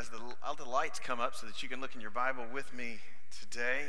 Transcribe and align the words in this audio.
as 0.00 0.08
the, 0.08 0.18
all 0.42 0.54
the 0.54 0.64
lights 0.64 0.98
come 0.98 1.20
up 1.20 1.34
so 1.34 1.46
that 1.46 1.62
you 1.62 1.68
can 1.68 1.78
look 1.78 1.94
in 1.94 2.00
your 2.00 2.10
Bible 2.10 2.44
with 2.54 2.72
me 2.72 2.96
today. 3.38 3.82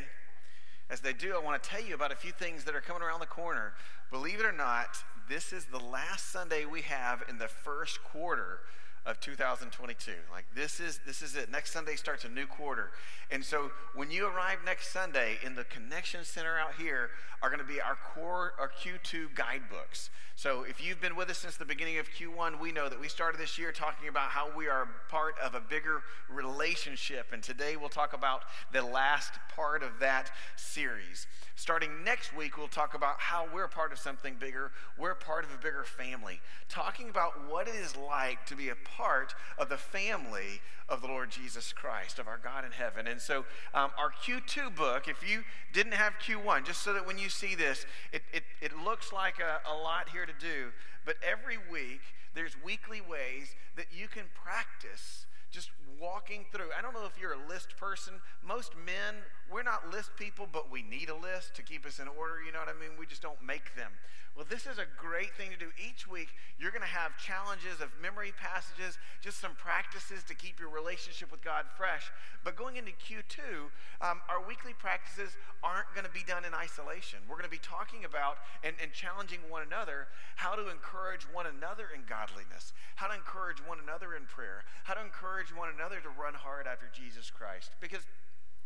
As 0.90 1.00
they 1.00 1.14
do, 1.14 1.34
I 1.34 1.42
want 1.42 1.64
to 1.64 1.70
tell 1.70 1.82
you 1.82 1.96
about 1.96 2.12
a 2.12 2.18
few 2.18 2.34
things 2.34 2.66
that 2.66 2.76
are 2.76 2.82
coming 2.82 3.02
around 3.02 3.22
the 3.22 3.28
corner. 3.28 3.72
Believe 4.11 4.42
it 4.42 4.45
or 4.45 4.51
not, 4.51 4.97
this 5.29 5.53
is 5.53 5.63
the 5.66 5.79
last 5.79 6.29
Sunday 6.29 6.66
we 6.66 6.82
have 6.82 7.24
in 7.29 7.37
the 7.37 7.47
first 7.47 8.04
quarter 8.04 8.59
of 9.05 9.20
2022. 9.20 10.11
Like 10.32 10.45
this 10.55 10.80
is 10.80 11.00
this 11.05 11.21
is 11.21 11.36
it. 11.36 11.50
Next 11.50 11.71
Sunday 11.71 11.96
starts 11.96 12.23
a 12.23 12.30
new 12.30 12.46
quarter. 12.46 12.91
And 13.32 13.44
so 13.44 13.71
when 13.96 14.12
you 14.12 14.27
arrive 14.27 14.59
next 14.66 14.91
Sunday 14.91 15.38
in 15.44 15.55
the 15.55 15.64
connection 15.64 16.23
center 16.23 16.59
out 16.59 16.73
here 16.77 17.09
are 17.41 17.50
going 17.50 17.59
to 17.59 17.66
be 17.66 17.82
our 17.82 17.98
core 18.14 18.54
our 18.59 18.70
Q2 18.70 19.34
guidebooks. 19.34 20.09
So 20.36 20.64
if 20.64 20.84
you've 20.84 21.02
been 21.02 21.16
with 21.16 21.30
us 21.30 21.40
since 21.40 21.58
the 21.58 21.66
beginning 21.66 21.98
of 21.98 22.08
Q1, 22.09 22.59
we 22.59 22.72
know 22.72 22.90
that 22.90 23.00
we 23.00 23.08
started 23.08 23.40
this 23.40 23.58
year 23.58 23.72
talking 23.72 24.08
about 24.08 24.30
how 24.30 24.55
we 24.55 24.68
are 24.68 24.88
part 25.09 25.36
of 25.44 25.55
a 25.55 25.62
bigger 25.62 26.04
relationship 26.30 27.27
and 27.34 27.41
today 27.41 27.76
we'll 27.77 27.90
talk 27.90 28.13
about 28.13 28.44
the 28.72 28.84
last 28.84 29.34
part 29.55 29.81
of 29.81 29.99
that 29.99 30.31
series. 30.55 31.26
Starting 31.62 32.04
next 32.04 32.36
week, 32.36 32.58
we'll 32.58 32.68
talk 32.68 32.96
about 32.96 33.20
how 33.20 33.46
we're 33.54 33.68
part 33.68 33.92
of 33.92 34.00
something 34.00 34.34
bigger. 34.40 34.72
We're 34.98 35.14
part 35.14 35.46
of 35.46 35.54
a 35.54 35.58
bigger 35.58 35.84
family. 35.84 36.42
Talking 36.70 37.08
about 37.08 37.48
what 37.48 37.68
it 37.68 37.76
is 37.76 37.96
like 37.96 38.48
to 38.48 38.56
be 38.56 38.70
a 38.70 38.76
part 38.76 39.36
of 39.60 39.70
the 39.70 39.78
family 39.78 40.62
of 40.90 41.02
the 41.02 41.08
Lord 41.08 41.30
Jesus 41.30 41.72
Christ, 41.72 42.18
of 42.18 42.28
our 42.28 42.40
God 42.44 42.66
in 42.66 42.72
heaven. 42.72 43.06
And 43.06 43.22
so, 43.22 43.46
um, 43.76 43.92
our 43.96 44.10
Q2 44.10 44.76
book, 44.76 45.08
if 45.08 45.22
you 45.22 45.44
didn't 45.72 45.94
have 45.94 46.14
Q1, 46.14 46.66
just 46.66 46.82
so 46.82 46.94
that 46.94 47.06
when 47.06 47.20
you 47.20 47.30
see 47.30 47.54
this, 47.54 47.86
it, 48.12 48.23
it, 48.34 48.42
it 48.59 48.76
looks 48.84 49.14
like 49.14 49.36
a, 49.40 49.59
a 49.72 49.76
lot 49.78 50.09
here 50.09 50.26
to 50.26 50.34
do, 50.40 50.72
but 51.06 51.18
every 51.22 51.59
week, 51.72 52.02
there's 52.34 52.56
weekly 52.66 53.02
ways 53.02 53.54
that 53.76 53.86
you 53.96 54.08
can 54.08 54.23
practice 54.34 55.28
just 55.52 55.70
walking 56.00 56.46
through. 56.52 56.70
I 56.76 56.82
don't 56.82 56.94
know 56.94 57.06
if 57.06 57.22
you're 57.22 57.34
a 57.34 57.48
list 57.48 57.78
person. 57.78 58.16
Most 58.44 58.73
men, 58.76 59.22
we're 59.52 59.63
not 59.63 59.91
list 59.91 60.11
people, 60.16 60.47
but 60.52 60.71
we 60.71 60.81
need 60.81 61.09
a 61.09 61.16
list 61.16 61.55
to 61.55 61.63
keep 61.63 61.85
us 61.85 61.99
in 61.99 62.07
order. 62.07 62.41
You 62.44 62.52
know 62.52 62.59
what 62.59 62.69
I 62.69 62.80
mean? 62.80 62.97
We 62.97 63.05
just 63.05 63.21
don't 63.21 63.41
make 63.44 63.75
them. 63.75 63.91
Well, 64.35 64.45
this 64.47 64.63
is 64.63 64.80
a 64.80 64.88
great 64.95 65.35
thing 65.35 65.52
to 65.52 65.59
do. 65.59 65.75
Each 65.75 66.07
week, 66.07 66.31
you're 66.55 66.71
going 66.71 66.88
to 66.88 66.95
have 66.95 67.19
challenges 67.19 67.83
of 67.83 67.91
memory 67.99 68.31
passages, 68.39 68.97
just 69.19 69.44
some 69.44 69.59
practices 69.59 70.23
to 70.23 70.33
keep 70.33 70.55
your 70.55 70.72
relationship 70.72 71.31
with 71.31 71.44
God 71.44 71.67
fresh. 71.75 72.07
But 72.44 72.55
going 72.55 72.79
into 72.79 72.95
Q2, 72.95 73.67
um, 73.99 74.23
our 74.31 74.39
weekly 74.39 74.72
practices 74.72 75.35
aren't 75.59 75.91
going 75.91 76.07
to 76.07 76.16
be 76.16 76.23
done 76.23 76.47
in 76.47 76.55
isolation. 76.55 77.19
We're 77.27 77.35
going 77.35 77.52
to 77.52 77.52
be 77.52 77.61
talking 77.61 78.07
about 78.07 78.39
and, 78.63 78.73
and 78.79 78.95
challenging 78.95 79.44
one 79.52 79.67
another 79.67 80.07
how 80.39 80.55
to 80.55 80.72
encourage 80.72 81.27
one 81.27 81.45
another 81.45 81.91
in 81.91 82.07
godliness, 82.07 82.72
how 82.95 83.11
to 83.11 83.16
encourage 83.16 83.59
one 83.59 83.83
another 83.83 84.16
in 84.16 84.31
prayer, 84.31 84.63
how 84.88 84.95
to 84.95 85.03
encourage 85.03 85.52
one 85.52 85.67
another 85.67 85.99
to 85.99 86.09
run 86.09 86.39
hard 86.39 86.72
after 86.72 86.88
Jesus 86.95 87.27
Christ. 87.27 87.75
Because, 87.83 88.07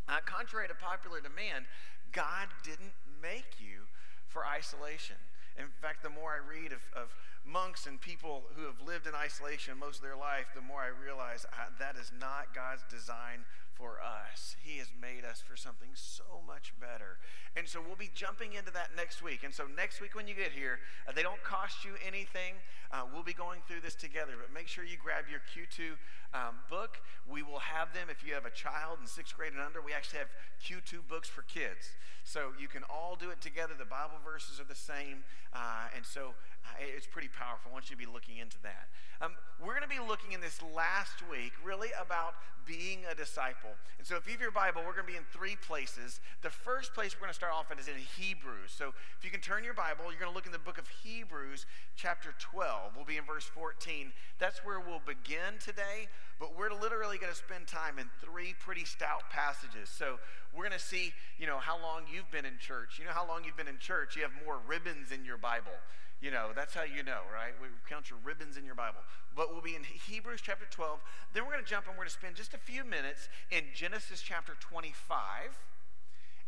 uh, 0.08 0.20
contrary 0.26 0.68
to 0.68 0.76
popular 0.76 1.22
demand, 1.22 1.66
God 2.12 2.48
didn't 2.64 2.94
make 3.22 3.60
you 3.60 3.90
for 4.28 4.46
isolation. 4.46 5.16
In 5.58 5.68
fact, 5.82 6.04
the 6.04 6.10
more 6.10 6.36
I 6.36 6.42
read 6.44 6.72
of, 6.72 6.84
of 6.96 7.16
monks 7.46 7.86
and 7.86 8.02
people 8.02 8.44
who 8.56 8.66
have 8.66 8.82
lived 8.86 9.08
in 9.08 9.16
isolation 9.16 9.80
most 9.80 9.98
of 9.98 10.04
their 10.04 10.18
life, 10.18 10.48
the 10.54 10.62
more 10.62 10.82
I 10.82 10.92
realize 10.92 11.46
I, 11.54 11.72
that 11.80 11.96
is 11.96 12.12
not 12.20 12.54
God's 12.54 12.84
design 12.90 13.46
for 13.76 14.00
us. 14.00 14.56
He 14.64 14.80
has 14.80 14.88
made 15.00 15.24
us 15.24 15.44
for 15.44 15.56
something 15.56 15.90
so 15.94 16.42
much 16.48 16.74
better. 16.80 17.20
And 17.56 17.68
so 17.68 17.84
we'll 17.86 18.00
be 18.00 18.10
jumping 18.16 18.54
into 18.54 18.72
that 18.72 18.96
next 18.96 19.22
week. 19.22 19.44
And 19.44 19.54
so 19.54 19.68
next 19.68 20.00
week 20.02 20.16
when 20.16 20.28
you 20.28 20.34
get 20.34 20.52
here, 20.52 20.80
uh, 21.08 21.12
they 21.12 21.24
don't 21.24 21.44
cost 21.44 21.84
you 21.84 21.92
anything. 22.06 22.56
Uh, 22.92 23.04
we'll 23.12 23.24
be 23.24 23.36
going 23.36 23.60
through 23.68 23.82
this 23.82 23.96
together. 23.96 24.34
But 24.40 24.54
make 24.54 24.68
sure 24.68 24.84
you 24.84 24.98
grab 24.98 25.26
your 25.30 25.44
Q2 25.52 26.00
um, 26.36 26.60
book. 26.70 27.00
We 27.24 27.42
will 27.42 27.64
have 27.64 27.94
them 27.94 28.08
if 28.12 28.28
you 28.28 28.34
have 28.34 28.46
a 28.46 28.52
child 28.52 29.00
in 29.00 29.08
sixth 29.08 29.36
grade 29.36 29.54
and 29.54 29.62
under. 29.62 29.82
We 29.82 29.94
actually 29.94 30.20
have 30.20 30.30
Q2 30.60 31.08
books 31.08 31.30
for 31.30 31.44
kids. 31.44 31.96
So 32.24 32.52
you 32.60 32.68
can 32.68 32.84
all 32.90 33.16
do 33.16 33.30
it 33.30 33.40
together. 33.40 33.74
The 33.78 33.86
Bible 33.86 34.20
verses 34.26 34.60
are 34.60 34.68
the 34.68 34.76
same. 34.76 35.24
Uh, 35.54 35.88
and 35.96 36.06
so 36.06 36.34
uh, 36.66 36.82
it's 36.82 37.08
pretty 37.08 37.30
powerful. 37.30 37.72
I 37.72 37.74
want 37.74 37.90
you 37.90 37.96
to 37.96 38.02
be 38.02 38.12
looking 38.12 38.38
into 38.38 38.58
that. 38.64 38.90
Um, 39.22 39.32
we're 39.64 39.78
going 39.78 39.88
to 39.88 39.96
be 39.96 40.02
looking 40.02 40.34
in 40.34 40.42
this 40.42 40.60
last 40.76 41.24
week 41.32 41.54
really 41.64 41.90
about 42.02 42.36
being 42.66 43.06
a 43.10 43.16
disciple. 43.16 43.70
And 43.98 44.08
so 44.08 44.18
if 44.18 44.26
you 44.26 44.34
have 44.34 44.42
your 44.42 44.52
Bible, 44.52 44.82
we're 44.86 44.98
going 44.98 45.06
to 45.06 45.12
be 45.12 45.18
in 45.18 45.30
three 45.32 45.56
places. 45.56 46.20
The 46.42 46.50
first 46.50 46.94
place 46.94 47.16
we're 47.16 47.30
going 47.30 47.32
to 47.32 47.38
start 47.38 47.54
off 47.54 47.72
in 47.72 47.80
is 47.80 47.88
in 47.88 47.96
Hebrews. 48.18 48.74
So 48.76 48.94
if 49.18 49.24
you 49.24 49.30
can 49.30 49.40
turn 49.40 49.64
your 49.64 49.74
Bible, 49.74 50.06
you're 50.10 50.20
going 50.20 50.32
to 50.32 50.36
look 50.36 50.46
in 50.46 50.52
the 50.52 50.60
book 50.60 50.78
of 50.78 50.88
Hebrews, 51.06 51.66
chapter 51.96 52.34
12. 52.40 52.94
We'll 52.96 53.06
be 53.06 53.18
in 53.18 53.24
verse 53.24 53.46
14. 53.46 54.12
That's 54.40 54.66
where 54.66 54.80
we'll 54.80 55.06
begin 55.06 55.62
today, 55.64 56.10
but 56.40 56.58
we're 56.58 56.74
literally 56.74 57.18
going 57.18 57.32
to 57.32 57.38
spend 57.38 57.68
time 57.68 57.98
in 58.00 58.08
three 58.22 58.54
pretty 58.60 58.86
stout 58.86 59.30
passages. 59.32 59.90
So 59.90 60.20
we're 60.54 60.68
going 60.68 60.78
to 60.78 60.84
see, 60.84 61.14
you 61.38 61.48
know, 61.48 61.58
how 61.58 61.82
long 61.82 62.04
you've 62.12 62.30
been 62.32 62.46
in 62.46 62.58
church. 62.60 63.00
You 63.00 63.06
know 63.06 63.12
how 63.12 63.28
long 63.28 63.44
you've 63.46 63.58
been 63.58 63.68
in 63.68 63.80
church? 63.80 64.16
You 64.16 64.24
have 64.24 64.32
more 64.46 64.60
ribbons 64.68 65.12
in 65.12 65.24
your 65.24 65.38
Bible. 65.38 65.76
You 66.22 66.32
know, 66.32 66.52
that's 66.56 66.74
how 66.74 66.84
you 66.84 67.04
know, 67.04 67.28
right? 67.32 67.54
We 67.62 67.68
count 67.90 68.10
your 68.10 68.20
ribbons 68.24 68.58
in 68.58 68.66
your 68.66 68.76
Bible. 68.76 69.00
But 69.36 69.52
we'll 69.52 69.62
be 69.62 69.76
in 69.76 69.84
Hebrews 69.84 70.42
chapter 70.42 70.66
12. 70.70 71.00
Then 71.34 71.44
we're 71.44 71.52
going 71.52 71.64
to 71.64 71.70
jump 71.70 71.88
and 71.88 71.94
we're 71.96 72.08
going 72.08 72.14
to 72.14 72.20
spend 72.20 72.36
just 72.36 72.54
a 72.54 72.58
few 72.58 72.84
minutes 72.84 73.28
in 73.52 73.64
Genesis 73.74 74.22
chapter 74.22 74.56
25. 74.60 75.60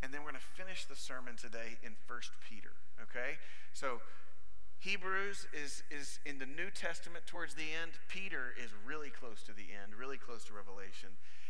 And 0.01 0.13
then 0.13 0.21
we're 0.21 0.31
going 0.31 0.41
to 0.41 0.53
finish 0.55 0.85
the 0.85 0.95
sermon 0.95 1.35
today 1.35 1.77
in 1.83 1.93
First 2.07 2.31
Peter, 2.47 2.73
okay? 3.01 3.37
So 3.73 4.01
Hebrews 4.79 5.47
is, 5.53 5.83
is 5.89 6.19
in 6.25 6.37
the 6.37 6.45
New 6.45 6.69
Testament 6.69 7.25
towards 7.25 7.55
the 7.55 7.73
end. 7.81 7.93
Peter 8.07 8.53
is 8.61 8.69
really 8.85 9.09
close 9.09 9.41
to 9.43 9.53
the 9.53 9.73
end, 9.73 9.97
really 9.97 10.17
close 10.17 10.45
to 10.45 10.53
Revelation. 10.53 11.09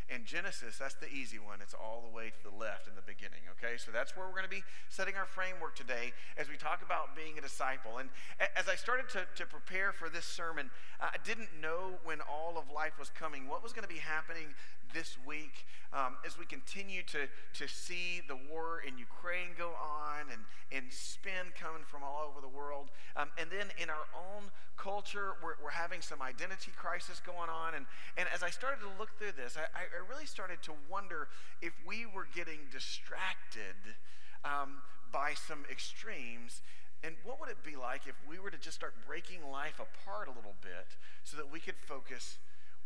And 0.09 0.23
Genesis, 0.25 0.77
that's 0.77 0.95
the 0.95 1.11
easy 1.11 1.37
one. 1.37 1.59
It's 1.61 1.73
all 1.73 2.01
the 2.07 2.15
way 2.15 2.31
to 2.31 2.49
the 2.49 2.55
left 2.55 2.87
in 2.87 2.95
the 2.95 3.03
beginning, 3.03 3.43
okay? 3.59 3.75
So 3.75 3.91
that's 3.91 4.15
where 4.15 4.25
we're 4.25 4.39
going 4.39 4.47
to 4.47 4.49
be 4.49 4.63
setting 4.87 5.15
our 5.15 5.25
framework 5.25 5.75
today 5.75 6.13
as 6.37 6.47
we 6.47 6.55
talk 6.55 6.79
about 6.81 7.13
being 7.13 7.37
a 7.37 7.41
disciple. 7.41 7.97
And 7.99 8.07
as 8.55 8.69
I 8.69 8.75
started 8.75 9.09
to, 9.09 9.27
to 9.35 9.45
prepare 9.45 9.91
for 9.91 10.07
this 10.07 10.23
sermon, 10.23 10.71
I 11.01 11.19
didn't 11.25 11.49
know 11.59 11.99
when 12.05 12.21
all 12.21 12.55
of 12.57 12.71
life 12.71 12.95
was 12.97 13.11
coming, 13.11 13.49
what 13.49 13.61
was 13.61 13.73
going 13.73 13.83
to 13.83 13.91
be 13.91 13.99
happening 13.99 14.55
this 14.93 15.17
week 15.25 15.65
um, 15.93 16.15
as 16.25 16.37
we 16.37 16.45
continue 16.45 17.01
to, 17.03 17.27
to 17.53 17.67
see 17.67 18.21
the 18.27 18.35
war 18.35 18.83
in 18.85 18.97
Ukraine 18.97 19.55
go 19.57 19.71
on 19.79 20.27
and, 20.31 20.41
and 20.71 20.91
spin 20.91 21.55
coming 21.59 21.83
from 21.87 22.03
all 22.03 22.27
over 22.29 22.41
the 22.41 22.51
world. 22.51 22.91
Um, 23.15 23.29
and 23.39 23.49
then 23.49 23.67
in 23.81 23.89
our 23.89 24.07
own 24.13 24.51
culture, 24.75 25.33
we're, 25.41 25.55
we're 25.63 25.71
having 25.71 26.01
some 26.01 26.21
identity 26.21 26.71
crisis 26.75 27.21
going 27.25 27.49
on. 27.49 27.73
And, 27.73 27.85
and 28.17 28.27
as 28.33 28.43
I 28.43 28.49
started 28.49 28.81
to 28.81 28.91
look 28.99 29.17
through 29.17 29.33
this, 29.37 29.57
I, 29.57 29.65
I 29.87 30.03
really 30.09 30.25
started 30.25 30.61
to 30.63 30.73
wonder 30.89 31.27
if 31.61 31.73
we 31.87 32.05
were 32.05 32.27
getting 32.35 32.67
distracted 32.71 33.97
um, 34.43 34.83
by 35.11 35.33
some 35.33 35.63
extremes. 35.71 36.61
And 37.03 37.15
what 37.23 37.39
would 37.39 37.49
it 37.49 37.63
be 37.63 37.75
like 37.75 38.01
if 38.07 38.15
we 38.27 38.39
were 38.39 38.51
to 38.51 38.57
just 38.57 38.75
start 38.75 38.93
breaking 39.05 39.39
life 39.51 39.79
apart 39.79 40.27
a 40.27 40.31
little 40.31 40.55
bit 40.61 40.97
so 41.23 41.37
that 41.37 41.51
we 41.51 41.59
could 41.59 41.77
focus 41.77 42.37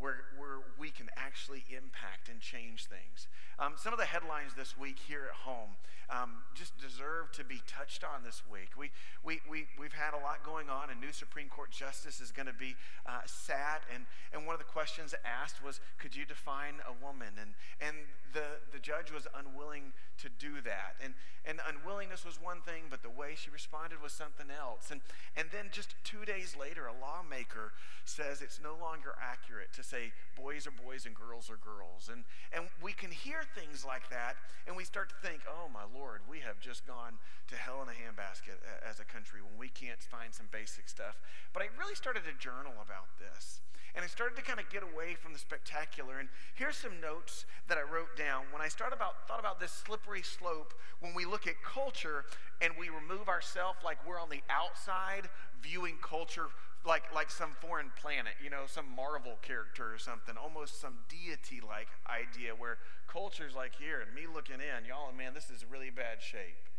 where, 0.02 0.26
where 0.38 0.60
we 0.80 0.90
can 0.90 1.08
actually 1.16 1.64
impact 1.70 2.28
and 2.30 2.42
change 2.42 2.86
things. 2.86 3.28
Um, 3.60 3.74
some 3.78 3.94
of 3.94 4.00
the 4.00 4.06
headlines 4.06 4.54
this 4.58 4.78
week 4.78 4.98
here 5.08 5.30
at 5.30 5.36
home 5.46 5.78
um, 6.10 6.44
just 6.54 6.78
deserve 6.78 7.32
to 7.32 7.44
be 7.44 7.62
touched 7.68 8.04
on 8.04 8.24
this 8.24 8.44
week. 8.52 8.72
We, 8.78 8.92
we, 9.24 9.40
we, 9.50 9.68
we've 9.80 9.94
had 9.94 10.14
a 10.14 10.18
lot 10.18 10.44
going 10.44 10.70
on. 10.70 10.90
A 10.90 10.96
new 10.96 11.14
Supreme 11.14 11.48
Court 11.48 11.72
justice 11.72 12.20
is 12.20 12.32
going 12.32 12.48
to 12.48 12.54
be 12.54 12.76
uh, 13.06 13.22
sat, 13.26 13.84
and, 13.94 14.06
and 14.34 14.46
one 14.46 14.54
of 14.54 14.60
the 14.60 14.68
questions 14.68 15.16
asked 15.24 15.64
was, 15.64 15.80
could 16.00 16.16
you 16.16 16.26
define 16.26 16.84
a 16.84 16.92
woman? 17.06 17.40
And, 17.40 17.52
and 17.80 17.96
the, 18.34 18.60
the 18.74 18.80
judge 18.80 19.12
was 19.12 19.26
unwilling 19.34 19.94
to 20.20 20.28
do 20.28 20.60
that. 20.66 21.00
And, 21.02 21.14
and 21.46 21.60
unwillingness 21.64 22.26
was 22.26 22.40
one 22.42 22.62
thing, 22.62 22.84
but 22.90 23.04
the 23.04 23.10
way 23.10 23.34
she 23.36 23.50
responded 23.50 24.02
was 24.02 24.12
something 24.12 24.48
else. 24.52 24.92
And, 24.92 25.02
and 25.38 25.48
then 25.52 25.72
just 25.72 25.96
two 26.04 26.26
days 26.26 26.56
later, 26.60 26.88
a 26.88 26.94
lawmaker 26.94 27.72
says 28.04 28.42
it's 28.42 28.60
no 28.62 28.76
longer 28.80 29.16
accurate 29.22 29.72
to 29.74 29.84
say 29.92 30.16
boys 30.40 30.66
are 30.66 30.72
boys 30.72 31.06
and 31.06 31.14
girls 31.14 31.52
are 31.52 31.60
girls. 31.60 32.08
And, 32.08 32.24
and 32.56 32.72
we 32.80 32.94
can 32.94 33.12
hear 33.12 33.44
things 33.44 33.84
like 33.84 34.08
that, 34.10 34.40
and 34.66 34.76
we 34.76 34.88
start 34.88 35.12
to 35.12 35.20
think, 35.20 35.42
oh 35.44 35.68
my 35.68 35.84
Lord, 35.92 36.22
we 36.32 36.40
have 36.40 36.60
just 36.64 36.88
gone 36.88 37.20
to 37.52 37.56
hell 37.56 37.84
in 37.84 37.92
a 37.92 37.98
handbasket 38.00 38.64
as 38.88 39.04
a 39.04 39.06
country 39.06 39.44
when 39.44 39.60
we 39.60 39.68
can't 39.68 40.00
find 40.00 40.34
some 40.34 40.48
basic 40.52 40.88
stuff. 40.88 41.20
But 41.52 41.64
I 41.64 41.68
really 41.78 41.96
started 41.96 42.24
to 42.24 42.34
journal 42.40 42.80
about 42.80 43.12
this. 43.20 43.60
And 43.94 44.06
I 44.06 44.08
started 44.08 44.38
to 44.38 44.42
kind 44.42 44.58
of 44.58 44.70
get 44.70 44.84
away 44.84 45.16
from 45.20 45.34
the 45.34 45.40
spectacular. 45.40 46.20
And 46.20 46.30
here's 46.56 46.78
some 46.78 47.02
notes 47.02 47.46
that 47.68 47.78
I 47.78 47.82
wrote 47.82 48.16
down 48.16 48.46
when 48.52 48.62
I 48.62 48.70
started 48.70 48.96
about, 48.96 49.28
thought 49.28 49.42
about 49.42 49.60
this 49.60 49.72
slippery 49.72 50.22
slope 50.24 50.74
when 51.02 51.14
we 51.14 51.26
look 51.26 51.46
at 51.46 51.62
culture 51.62 52.24
and 52.62 52.72
we 52.80 52.88
remove 52.88 53.28
ourselves 53.28 53.80
like 53.84 53.98
we're 54.08 54.20
on 54.20 54.30
the 54.30 54.40
outside 54.50 55.28
viewing 55.62 55.98
culture 56.02 56.48
like, 56.86 57.14
like 57.14 57.30
some 57.30 57.52
foreign 57.62 57.92
planet, 58.02 58.34
you 58.44 58.50
know, 58.50 58.64
some 58.66 58.86
Marvel 58.96 59.38
character 59.42 59.94
or 59.94 59.98
something, 59.98 60.36
almost 60.36 60.82
some 60.82 61.00
deity 61.10 61.62
like 61.66 61.88
idea 62.10 62.54
where 62.58 62.78
culture's 63.08 63.56
like 63.56 63.76
here 63.76 64.02
and 64.02 64.14
me 64.16 64.24
looking 64.32 64.62
in, 64.62 64.86
y'all, 64.86 65.12
man, 65.12 65.34
this 65.34 65.50
is 65.50 65.66
really 65.70 65.90
bad 65.90 66.22
shape. 66.22 66.70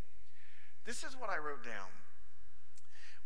This 0.84 1.04
is 1.04 1.14
what 1.14 1.30
I 1.30 1.38
wrote 1.38 1.64
down. 1.64 1.94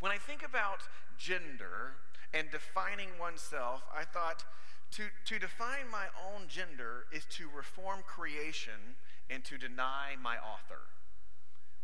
When 0.01 0.13
I 0.13 0.19
think 0.19 0.45
about 0.45 0.81
gender, 1.17 1.97
and 2.37 2.51
defining 2.51 3.19
oneself, 3.19 3.83
I 3.95 4.05
thought 4.05 4.45
to, 4.93 5.05
to 5.25 5.39
define 5.39 5.91
my 5.91 6.07
own 6.15 6.49
gender 6.49 7.07
is 7.13 7.25
to 7.37 7.49
reform 7.55 8.01
creation 8.07 9.01
and 9.31 9.45
to 9.45 9.59
deny 9.59 10.15
my 10.23 10.37
author. 10.37 10.93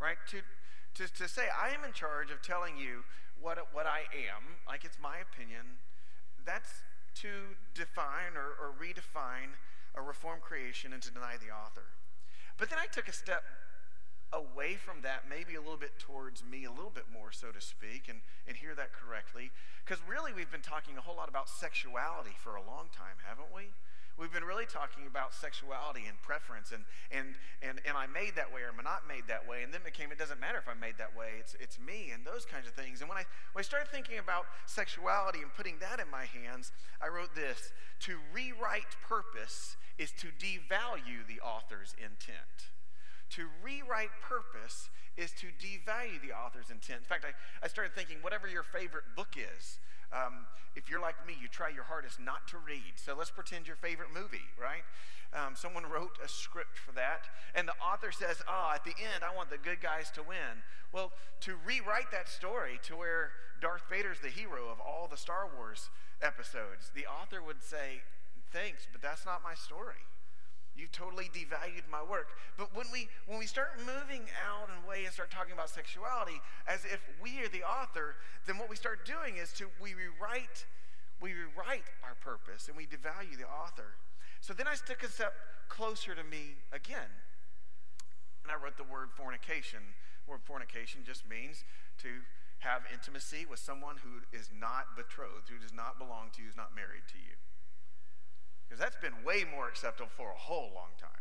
Right? 0.01 0.19
To, 0.31 0.39
to, 0.95 1.13
to 1.13 1.29
say 1.29 1.43
I 1.51 1.75
am 1.75 1.85
in 1.85 1.93
charge 1.93 2.31
of 2.31 2.43
telling 2.43 2.77
you 2.77 3.05
what, 3.41 3.59
what 3.73 3.87
I 3.87 4.07
am, 4.13 4.61
like 4.67 4.85
it's 4.85 4.99
my 5.03 5.17
opinion, 5.19 5.83
that's 6.45 6.71
to 7.23 7.57
define 7.75 8.37
or, 8.37 8.55
or 8.57 8.73
redefine 8.73 9.59
a 9.95 10.03
reform 10.03 10.39
creation 10.41 10.93
and 10.93 11.03
to 11.03 11.11
deny 11.13 11.37
the 11.37 11.53
author. 11.53 11.93
But 12.59 12.71
then 12.71 12.79
I 12.79 12.87
took 12.87 13.09
a 13.09 13.13
step 13.13 13.43
away 14.33 14.77
from 14.77 15.03
that, 15.03 15.29
maybe 15.29 15.55
a 15.55 15.61
little 15.61 15.77
bit 15.77 15.99
towards 15.99 16.43
me, 16.43 16.65
a 16.65 16.71
little 16.73 16.93
bit 16.93 17.05
more, 17.13 17.31
so 17.33 17.53
to 17.53 17.61
speak, 17.61 18.09
and, 18.09 18.21
and 18.49 18.57
hear 18.57 18.75
that 18.75 18.93
correctly. 18.93 19.51
Because 19.85 20.01
really, 20.09 20.33
we've 20.33 20.51
been 20.51 20.65
talking 20.65 20.97
a 20.97 21.03
whole 21.03 21.17
lot 21.17 21.29
about 21.29 21.49
sexuality 21.49 22.33
for 22.41 22.57
a 22.57 22.65
long 22.65 22.89
time, 22.97 23.21
haven't 23.29 23.53
we? 23.55 23.77
We've 24.19 24.33
been 24.33 24.45
really 24.45 24.67
talking 24.67 25.07
about 25.07 25.33
sexuality 25.35 26.05
and 26.07 26.21
preference 26.21 26.71
and, 26.71 26.85
and, 27.11 27.35
and 27.63 27.81
am 27.89 27.97
I 27.97 28.07
made 28.07 28.37
that 28.37 28.53
way 28.53 28.61
or 28.63 28.69
am 28.69 28.79
I 28.79 28.85
not 28.85 29.09
made 29.09 29.25
that 29.29 29.49
way? 29.49 29.65
And 29.65 29.73
then 29.73 29.81
it 29.81 29.89
became, 29.89 30.13
it 30.13 30.19
doesn't 30.19 30.39
matter 30.39 30.59
if 30.59 30.69
I'm 30.69 30.79
made 30.79 30.99
that 30.99 31.17
way, 31.17 31.41
it's, 31.41 31.57
it's 31.59 31.81
me 31.81 32.13
and 32.13 32.25
those 32.25 32.45
kinds 32.45 32.69
of 32.69 32.75
things. 32.75 33.01
And 33.01 33.09
when 33.09 33.17
I, 33.19 33.25
when 33.53 33.61
I 33.61 33.67
started 33.67 33.89
thinking 33.89 34.19
about 34.19 34.45
sexuality 34.67 35.41
and 35.41 35.53
putting 35.53 35.81
that 35.81 35.99
in 35.99 36.11
my 36.13 36.29
hands, 36.29 36.73
I 37.01 37.09
wrote 37.09 37.35
this 37.35 37.73
To 38.07 38.21
rewrite 38.33 39.01
purpose 39.01 39.77
is 39.99 40.13
to 40.21 40.29
devalue 40.29 41.25
the 41.27 41.41
author's 41.41 41.97
intent. 41.97 42.73
To 43.37 43.49
rewrite 43.65 44.13
purpose 44.21 44.91
is 45.17 45.33
to 45.41 45.47
devalue 45.57 46.21
the 46.21 46.33
author's 46.33 46.71
intent. 46.71 47.01
In 47.01 47.09
fact, 47.09 47.25
I, 47.25 47.33
I 47.65 47.69
started 47.69 47.95
thinking 47.95 48.19
whatever 48.21 48.49
your 48.49 48.63
favorite 48.63 49.05
book 49.17 49.37
is, 49.37 49.79
um, 50.13 50.47
if 50.75 50.89
you're 50.89 51.01
like 51.01 51.27
me, 51.27 51.35
you 51.41 51.49
try 51.49 51.69
your 51.69 51.85
hardest 51.85 52.21
not 52.21 52.47
to 52.49 52.59
read. 52.59 52.97
So 52.97 53.15
let's 53.17 53.31
pretend 53.31 53.67
your 53.67 53.77
favorite 53.77 54.09
movie, 54.13 54.49
right? 54.61 54.85
Um, 55.33 55.57
someone 55.57 55.85
wrote 55.85 56.19
a 56.23 56.29
script 56.29 56.77
for 56.77 56.93
that, 56.93 57.25
and 57.55 57.67
the 57.67 57.75
author 57.81 58.13
says, 58.13 58.43
Oh, 58.47 58.73
at 58.75 58.85
the 58.85 58.91
end, 58.91 59.25
I 59.25 59.35
want 59.35 59.49
the 59.51 59.59
good 59.59 59.81
guys 59.81 60.11
to 60.13 60.23
win. 60.23 60.61
Well, 60.93 61.13
to 61.41 61.57
rewrite 61.67 62.11
that 62.13 62.29
story 62.29 62.79
to 62.85 62.97
where 62.97 63.31
Darth 63.61 63.89
Vader's 63.89 64.21
the 64.21 64.29
hero 64.29 64.69
of 64.71 64.79
all 64.81 65.09
the 65.11 65.17
Star 65.17 65.49
Wars 65.57 65.89
episodes, 66.21 66.93
the 66.95 67.07
author 67.07 67.43
would 67.43 67.63
say, 67.63 68.03
Thanks, 68.53 68.87
but 68.93 69.01
that's 69.01 69.25
not 69.25 69.43
my 69.43 69.55
story. 69.55 70.05
You've 70.77 70.93
totally 70.93 71.29
devalued 71.33 71.85
my 71.91 72.03
work. 72.03 72.29
But 72.57 72.75
when 72.75 72.87
we 72.93 73.09
when 73.27 73.39
we 73.39 73.47
start 73.47 73.79
moving 73.79 74.25
out 74.41 74.69
and 74.73 74.89
way 74.89 75.05
and 75.05 75.13
start 75.13 75.31
talking 75.31 75.53
about 75.53 75.69
sexuality 75.69 76.41
as 76.67 76.85
if 76.85 77.01
we 77.23 77.41
are 77.45 77.49
the 77.49 77.63
author, 77.63 78.17
then 78.47 78.57
what 78.59 78.71
we 78.71 78.77
start 78.77 79.05
doing 79.05 79.37
is 79.37 79.53
to 79.55 79.69
we 79.81 79.95
rewrite 79.95 80.65
we 81.21 81.33
rewrite 81.35 81.87
our 82.03 82.17
purpose 82.19 82.69
and 82.69 82.77
we 82.77 82.85
devalue 82.85 83.37
the 83.39 83.47
author. 83.47 83.95
So 84.41 84.53
then 84.53 84.67
I 84.67 84.75
took 84.75 85.03
a 85.05 85.09
step 85.09 85.35
closer 85.69 86.15
to 86.15 86.25
me 86.25 86.59
again. 86.73 87.23
And 88.43 88.51
I 88.51 88.57
wrote 88.59 88.77
the 88.77 88.89
word 88.89 89.15
fornication. 89.15 89.95
The 90.27 90.33
word 90.33 90.43
fornication 90.43 91.03
just 91.07 91.29
means 91.29 91.65
to 92.03 92.27
have 92.59 92.83
intimacy 92.93 93.47
with 93.47 93.59
someone 93.59 93.97
who 94.03 94.27
is 94.37 94.51
not 94.51 94.97
betrothed, 94.97 95.47
who 95.47 95.59
does 95.59 95.73
not 95.73 95.99
belong 95.99 96.31
to 96.35 96.43
you, 96.43 96.49
who's 96.49 96.57
not 96.57 96.75
married 96.75 97.07
to 97.11 97.19
you. 97.19 97.39
Because 98.73 98.89
that's 98.89 98.97
been 99.05 99.13
way 99.23 99.45
more 99.45 99.69
acceptable 99.69 100.09
for 100.17 100.33
a 100.33 100.35
whole 100.35 100.73
long 100.73 100.97
time. 100.97 101.21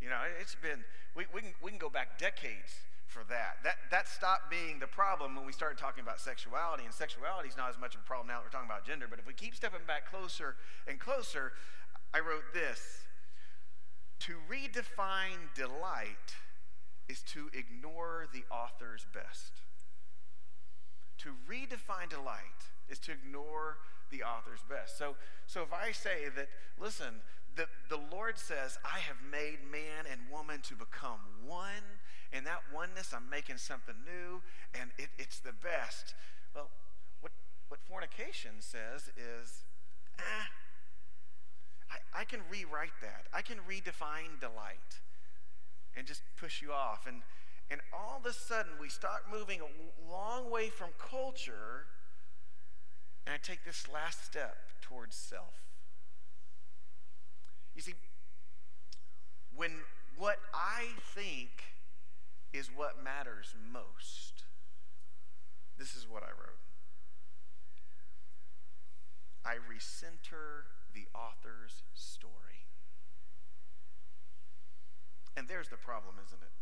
You 0.00 0.08
know, 0.08 0.16
it's 0.40 0.56
been, 0.56 0.80
we, 1.14 1.26
we, 1.34 1.42
can, 1.42 1.52
we 1.60 1.68
can 1.68 1.78
go 1.78 1.90
back 1.90 2.18
decades 2.18 2.80
for 3.04 3.24
that. 3.28 3.60
That, 3.62 3.76
that 3.90 4.08
stopped 4.08 4.48
being 4.48 4.78
the 4.78 4.86
problem 4.86 5.36
when 5.36 5.44
we 5.44 5.52
started 5.52 5.76
talking 5.76 6.00
about 6.00 6.18
sexuality, 6.18 6.84
and 6.86 6.94
sexuality 6.94 7.50
is 7.50 7.58
not 7.58 7.68
as 7.68 7.78
much 7.78 7.94
of 7.94 8.00
a 8.00 8.04
problem 8.04 8.28
now 8.28 8.40
that 8.40 8.44
we're 8.44 8.56
talking 8.56 8.70
about 8.70 8.86
gender. 8.86 9.04
But 9.04 9.18
if 9.18 9.26
we 9.26 9.34
keep 9.34 9.54
stepping 9.54 9.84
back 9.86 10.08
closer 10.08 10.56
and 10.88 10.98
closer, 10.98 11.52
I 12.14 12.20
wrote 12.20 12.54
this 12.54 13.04
To 14.20 14.32
redefine 14.48 15.52
delight 15.54 16.40
is 17.06 17.20
to 17.36 17.50
ignore 17.52 18.28
the 18.32 18.44
author's 18.50 19.04
best. 19.12 19.60
To 21.18 21.36
redefine 21.44 22.08
delight 22.08 22.64
is 22.88 22.98
to 23.00 23.12
ignore 23.12 23.76
the 24.10 24.22
author's 24.22 24.62
best. 24.68 24.98
So, 24.98 25.16
so 25.46 25.62
if 25.62 25.72
I 25.72 25.92
say 25.92 26.28
that, 26.34 26.48
listen, 26.78 27.22
the, 27.56 27.66
the 27.88 27.98
Lord 28.12 28.38
says, 28.38 28.78
I 28.84 28.98
have 29.00 29.16
made 29.30 29.58
man 29.70 30.04
and 30.10 30.20
woman 30.30 30.60
to 30.68 30.74
become 30.74 31.20
one, 31.46 32.00
and 32.32 32.46
that 32.46 32.60
oneness, 32.72 33.12
I'm 33.14 33.30
making 33.30 33.56
something 33.56 33.94
new, 34.04 34.42
and 34.78 34.90
it, 34.98 35.08
it's 35.18 35.38
the 35.38 35.52
best. 35.52 36.14
Well, 36.54 36.68
what, 37.20 37.32
what 37.68 37.80
fornication 37.88 38.60
says 38.60 39.10
is, 39.16 39.64
ah, 40.18 40.48
I, 41.90 42.20
I 42.20 42.24
can 42.24 42.40
rewrite 42.50 43.00
that. 43.00 43.26
I 43.32 43.42
can 43.42 43.58
redefine 43.68 44.40
delight 44.40 45.00
and 45.96 46.06
just 46.06 46.22
push 46.36 46.60
you 46.60 46.72
off. 46.72 47.06
And, 47.06 47.22
and 47.70 47.80
all 47.92 48.20
of 48.20 48.26
a 48.26 48.34
sudden, 48.34 48.72
we 48.80 48.88
start 48.88 49.24
moving 49.32 49.60
a 49.60 50.10
long 50.10 50.50
way 50.50 50.68
from 50.68 50.90
culture 50.98 51.86
and 53.26 53.34
I 53.34 53.38
take 53.42 53.64
this 53.64 53.86
last 53.92 54.24
step 54.24 54.56
towards 54.80 55.16
self. 55.16 55.54
You 57.74 57.82
see, 57.82 57.94
when 59.54 59.72
what 60.16 60.38
I 60.54 60.86
think 61.14 61.50
is 62.52 62.70
what 62.74 63.02
matters 63.02 63.54
most, 63.72 64.44
this 65.78 65.94
is 65.94 66.06
what 66.08 66.22
I 66.22 66.28
wrote. 66.28 66.60
I 69.44 69.56
recenter 69.56 70.64
the 70.94 71.06
author's 71.14 71.82
story. 71.94 72.32
And 75.36 75.48
there's 75.48 75.68
the 75.68 75.76
problem, 75.76 76.14
isn't 76.26 76.40
it? 76.40 76.52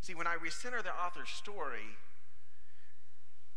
See, 0.00 0.14
when 0.14 0.26
I 0.26 0.36
recenter 0.36 0.82
the 0.82 0.94
author's 0.94 1.28
story, 1.28 1.96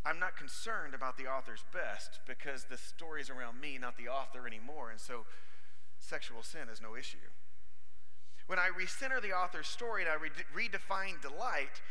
I'm 0.06 0.20
not 0.20 0.36
concerned 0.36 0.96
about 0.96 1.18
the 1.18 1.28
author's 1.28 1.64
best 1.72 2.20
because 2.28 2.66
the 2.66 2.78
story 2.78 3.22
is 3.22 3.30
around 3.30 3.62
me, 3.62 3.78
not 3.78 3.98
the 3.98 4.08
author 4.08 4.48
anymore. 4.48 4.90
And 4.90 5.00
so 5.00 5.26
sexual 6.00 6.42
sin 6.42 6.70
is 6.72 6.82
no 6.82 6.96
issue. 6.96 7.30
When 8.48 8.58
I 8.58 8.70
recenter 8.70 9.22
the 9.22 9.32
author's 9.32 9.68
story 9.68 10.04
and 10.04 10.12
I 10.12 10.16
re- 10.16 10.68
redefine 10.68 11.22
delight, 11.22 11.82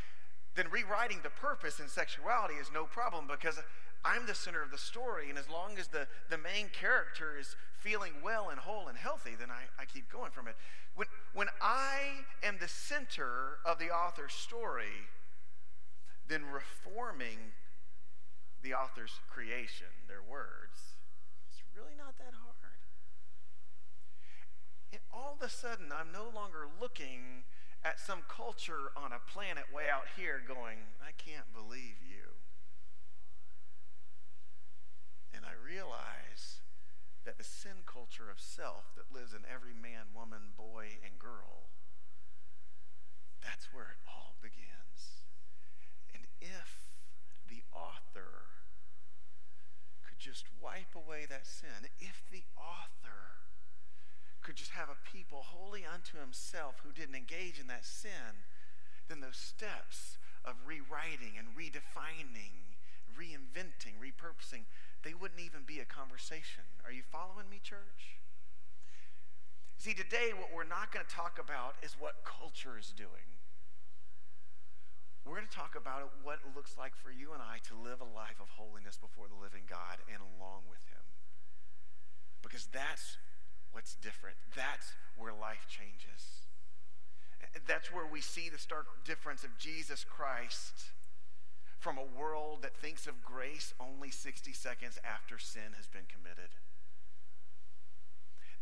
then 0.57 0.67
rewriting 0.71 1.21
the 1.23 1.31
purpose 1.31 1.79
in 1.79 1.89
sexuality 1.89 2.55
is 2.55 2.71
no 2.75 2.85
problem 2.85 3.27
because 3.31 3.61
I'm 4.05 4.27
the 4.27 4.35
center 4.35 4.63
of 4.63 4.71
the 4.71 4.79
story. 4.79 5.31
And 5.31 5.39
as 5.39 5.49
long 5.49 5.79
as 5.79 5.89
the, 5.89 6.09
the 6.29 6.39
main 6.39 6.69
character 6.73 7.39
is 7.39 7.55
feeling 7.79 8.13
well 8.23 8.49
and 8.51 8.59
whole 8.59 8.89
and 8.89 8.99
healthy, 8.99 9.33
then 9.39 9.51
I, 9.51 9.63
I 9.81 9.85
keep 9.85 10.11
going 10.11 10.33
from 10.33 10.49
it. 10.49 10.57
When, 10.97 11.07
when 11.33 11.49
I 11.63 12.27
am 12.43 12.57
the 12.61 12.69
center 12.69 13.59
of 13.65 13.79
the 13.79 13.91
author's 13.91 14.33
story, 14.33 15.09
then 16.29 16.43
reforming 16.45 17.39
the 18.63 18.75
author's 18.75 19.21
creation, 19.29 19.89
their 20.09 20.23
words, 20.23 21.01
it's 21.49 21.63
really 21.75 21.97
not 21.97 22.19
that 22.19 22.35
hard. 22.35 22.81
And 24.93 25.01
all 25.15 25.39
of 25.39 25.47
a 25.47 25.51
sudden, 25.51 25.93
I'm 25.95 26.13
no 26.13 26.29
longer 26.35 26.67
looking 26.81 27.45
at 27.85 27.99
some 27.99 28.23
culture 28.29 28.93
on 28.97 29.13
a 29.13 29.23
planet 29.23 29.73
way 29.73 29.85
out 29.89 30.05
here 30.17 30.43
going, 30.47 30.93
I 31.01 31.13
can't 31.17 31.49
believe 31.55 32.03
you. 32.05 32.37
And 35.33 35.45
I 35.47 35.57
realize 35.57 36.61
that 37.25 37.39
the 37.39 37.45
sin 37.45 37.87
culture 37.87 38.29
of 38.29 38.41
self 38.41 38.93
that 38.97 39.15
lives 39.15 39.33
in 39.33 39.47
every 39.49 39.73
man, 39.73 40.13
woman, 40.15 40.53
boy, 40.59 41.01
and 41.05 41.19
girl, 41.19 41.71
that's 43.41 43.73
where 43.73 43.97
it 43.97 44.03
all 44.05 44.35
begins. 44.43 45.25
And 46.13 46.25
if 46.41 46.90
the 47.51 47.63
author 47.75 48.47
could 50.07 50.19
just 50.19 50.47
wipe 50.63 50.95
away 50.95 51.27
that 51.29 51.47
sin, 51.47 51.91
if 51.99 52.23
the 52.31 52.45
author 52.57 53.45
could 54.41 54.57
just 54.57 54.71
have 54.71 54.89
a 54.89 54.97
people 55.13 55.45
wholly 55.51 55.85
unto 55.85 56.19
himself 56.19 56.81
who 56.83 56.93
didn't 56.93 57.15
engage 57.15 57.59
in 57.61 57.67
that 57.67 57.85
sin, 57.85 58.47
then 59.09 59.21
those 59.21 59.37
steps 59.37 60.17
of 60.45 60.55
rewriting 60.65 61.35
and 61.37 61.49
redefining, 61.53 62.79
reinventing, 63.19 63.99
repurposing, 64.01 64.65
they 65.03 65.13
wouldn't 65.13 65.41
even 65.41 65.63
be 65.67 65.81
a 65.81 65.85
conversation. 65.85 66.65
Are 66.85 66.93
you 66.93 67.03
following 67.03 67.51
me, 67.51 67.61
church? 67.63 68.21
See, 69.77 69.95
today 69.95 70.33
what 70.37 70.53
we're 70.55 70.69
not 70.69 70.93
going 70.93 71.05
to 71.05 71.15
talk 71.15 71.39
about 71.43 71.75
is 71.83 71.97
what 71.99 72.25
culture 72.25 72.79
is 72.79 72.93
doing. 72.97 73.40
We're 75.31 75.39
going 75.39 75.47
to 75.47 75.55
talk 75.55 75.79
about 75.79 76.11
what 76.27 76.43
it 76.43 76.59
looks 76.59 76.75
like 76.75 76.91
for 76.99 77.15
you 77.15 77.31
and 77.31 77.39
I 77.39 77.63
to 77.71 77.79
live 77.79 78.03
a 78.03 78.17
life 78.19 78.43
of 78.43 78.51
holiness 78.59 78.99
before 78.99 79.31
the 79.31 79.39
living 79.39 79.63
God 79.71 80.03
and 80.11 80.19
along 80.19 80.67
with 80.67 80.83
Him. 80.91 81.07
Because 82.43 82.67
that's 82.67 83.15
what's 83.71 83.95
different. 83.95 84.35
That's 84.59 84.91
where 85.15 85.31
life 85.31 85.71
changes. 85.71 86.51
That's 87.63 87.95
where 87.95 88.11
we 88.11 88.21
see 88.21 88.51
the 88.51 88.59
stark 88.59 89.07
difference 89.07 89.45
of 89.45 89.55
Jesus 89.57 90.03
Christ 90.03 90.91
from 91.79 91.95
a 91.95 92.19
world 92.19 92.67
that 92.67 92.75
thinks 92.75 93.07
of 93.07 93.23
grace 93.23 93.73
only 93.79 94.11
60 94.11 94.51
seconds 94.53 94.99
after 95.07 95.39
sin 95.39 95.79
has 95.79 95.87
been 95.87 96.11
committed. 96.11 96.59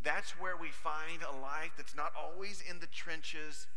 That's 0.04 0.36
where 0.38 0.60
we 0.60 0.68
find 0.68 1.24
a 1.24 1.32
life 1.32 1.72
that's 1.78 1.96
not 1.96 2.12
always 2.12 2.60
in 2.60 2.80
the 2.80 2.92
trenches, 2.92 3.68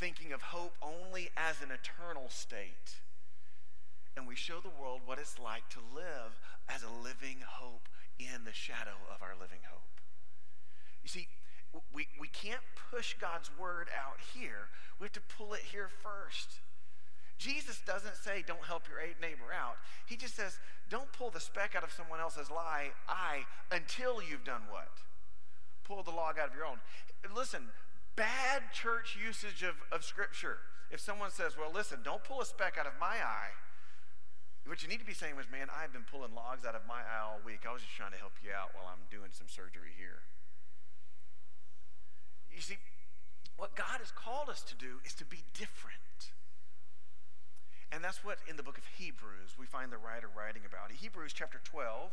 thinking 0.00 0.32
of 0.32 0.40
hope 0.40 0.74
only 0.80 1.28
as 1.36 1.60
an 1.60 1.68
eternal 1.70 2.26
state. 2.30 2.96
And 4.16 4.26
we 4.26 4.34
show 4.34 4.58
the 4.58 4.72
world 4.80 5.02
what 5.04 5.18
it's 5.18 5.38
like 5.38 5.68
to 5.70 5.78
live 5.94 6.40
as 6.68 6.82
a 6.82 7.04
living 7.04 7.44
hope 7.46 7.86
in 8.18 8.44
the 8.44 8.52
shadow 8.52 8.96
of 9.14 9.22
our 9.22 9.34
living 9.38 9.60
hope. 9.68 10.00
You 11.04 11.08
see, 11.08 11.28
we, 11.94 12.08
we 12.18 12.28
can't 12.28 12.64
push 12.90 13.14
God's 13.20 13.50
word 13.60 13.88
out 13.94 14.16
here. 14.34 14.72
We 14.98 15.04
have 15.04 15.12
to 15.12 15.20
pull 15.20 15.52
it 15.52 15.60
here 15.70 15.88
first. 16.02 16.60
Jesus 17.38 17.80
doesn't 17.86 18.16
say, 18.16 18.42
don't 18.46 18.64
help 18.64 18.82
your 18.88 18.98
neighbor 19.20 19.52
out. 19.54 19.76
He 20.06 20.16
just 20.16 20.34
says, 20.34 20.58
don't 20.90 21.10
pull 21.12 21.30
the 21.30 21.40
speck 21.40 21.74
out 21.76 21.84
of 21.84 21.92
someone 21.92 22.20
else's 22.20 22.50
lie, 22.50 22.88
eye 23.08 23.44
until 23.70 24.20
you've 24.20 24.44
done 24.44 24.62
what? 24.70 24.88
Pull 25.84 26.02
the 26.02 26.10
log 26.10 26.38
out 26.38 26.48
of 26.48 26.54
your 26.54 26.66
own. 26.66 26.80
Listen, 27.34 27.68
bad 28.20 28.68
church 28.76 29.16
usage 29.16 29.64
of, 29.64 29.80
of 29.88 30.04
Scripture. 30.04 30.60
If 30.92 31.00
someone 31.00 31.30
says, 31.32 31.56
well, 31.56 31.72
listen, 31.72 32.04
don't 32.04 32.20
pull 32.20 32.44
a 32.44 32.44
speck 32.44 32.76
out 32.76 32.84
of 32.84 32.92
my 33.00 33.16
eye, 33.16 33.56
what 34.68 34.84
you 34.84 34.92
need 34.92 35.00
to 35.00 35.08
be 35.08 35.16
saying 35.16 35.40
was, 35.40 35.48
man, 35.48 35.72
I've 35.72 35.88
been 35.88 36.04
pulling 36.04 36.36
logs 36.36 36.68
out 36.68 36.76
of 36.76 36.84
my 36.84 37.00
eye 37.00 37.24
all 37.24 37.40
week. 37.40 37.64
I 37.64 37.72
was 37.72 37.80
just 37.80 37.96
trying 37.96 38.12
to 38.12 38.20
help 38.20 38.36
you 38.44 38.52
out 38.52 38.76
while 38.76 38.84
I'm 38.92 39.08
doing 39.08 39.32
some 39.32 39.48
surgery 39.48 39.96
here. 39.96 40.20
You 42.52 42.60
see, 42.60 42.76
what 43.56 43.72
God 43.72 44.04
has 44.04 44.12
called 44.12 44.52
us 44.52 44.60
to 44.68 44.76
do 44.76 45.00
is 45.08 45.16
to 45.16 45.24
be 45.24 45.40
different. 45.56 46.36
And 47.90 48.04
that's 48.04 48.22
what 48.22 48.36
in 48.44 48.60
the 48.60 48.62
book 48.62 48.76
of 48.76 48.84
Hebrews 49.00 49.56
we 49.58 49.64
find 49.64 49.90
the 49.90 49.98
writer 49.98 50.28
writing 50.28 50.62
about. 50.68 50.92
Hebrews 50.92 51.32
chapter 51.32 51.58
12. 51.64 52.12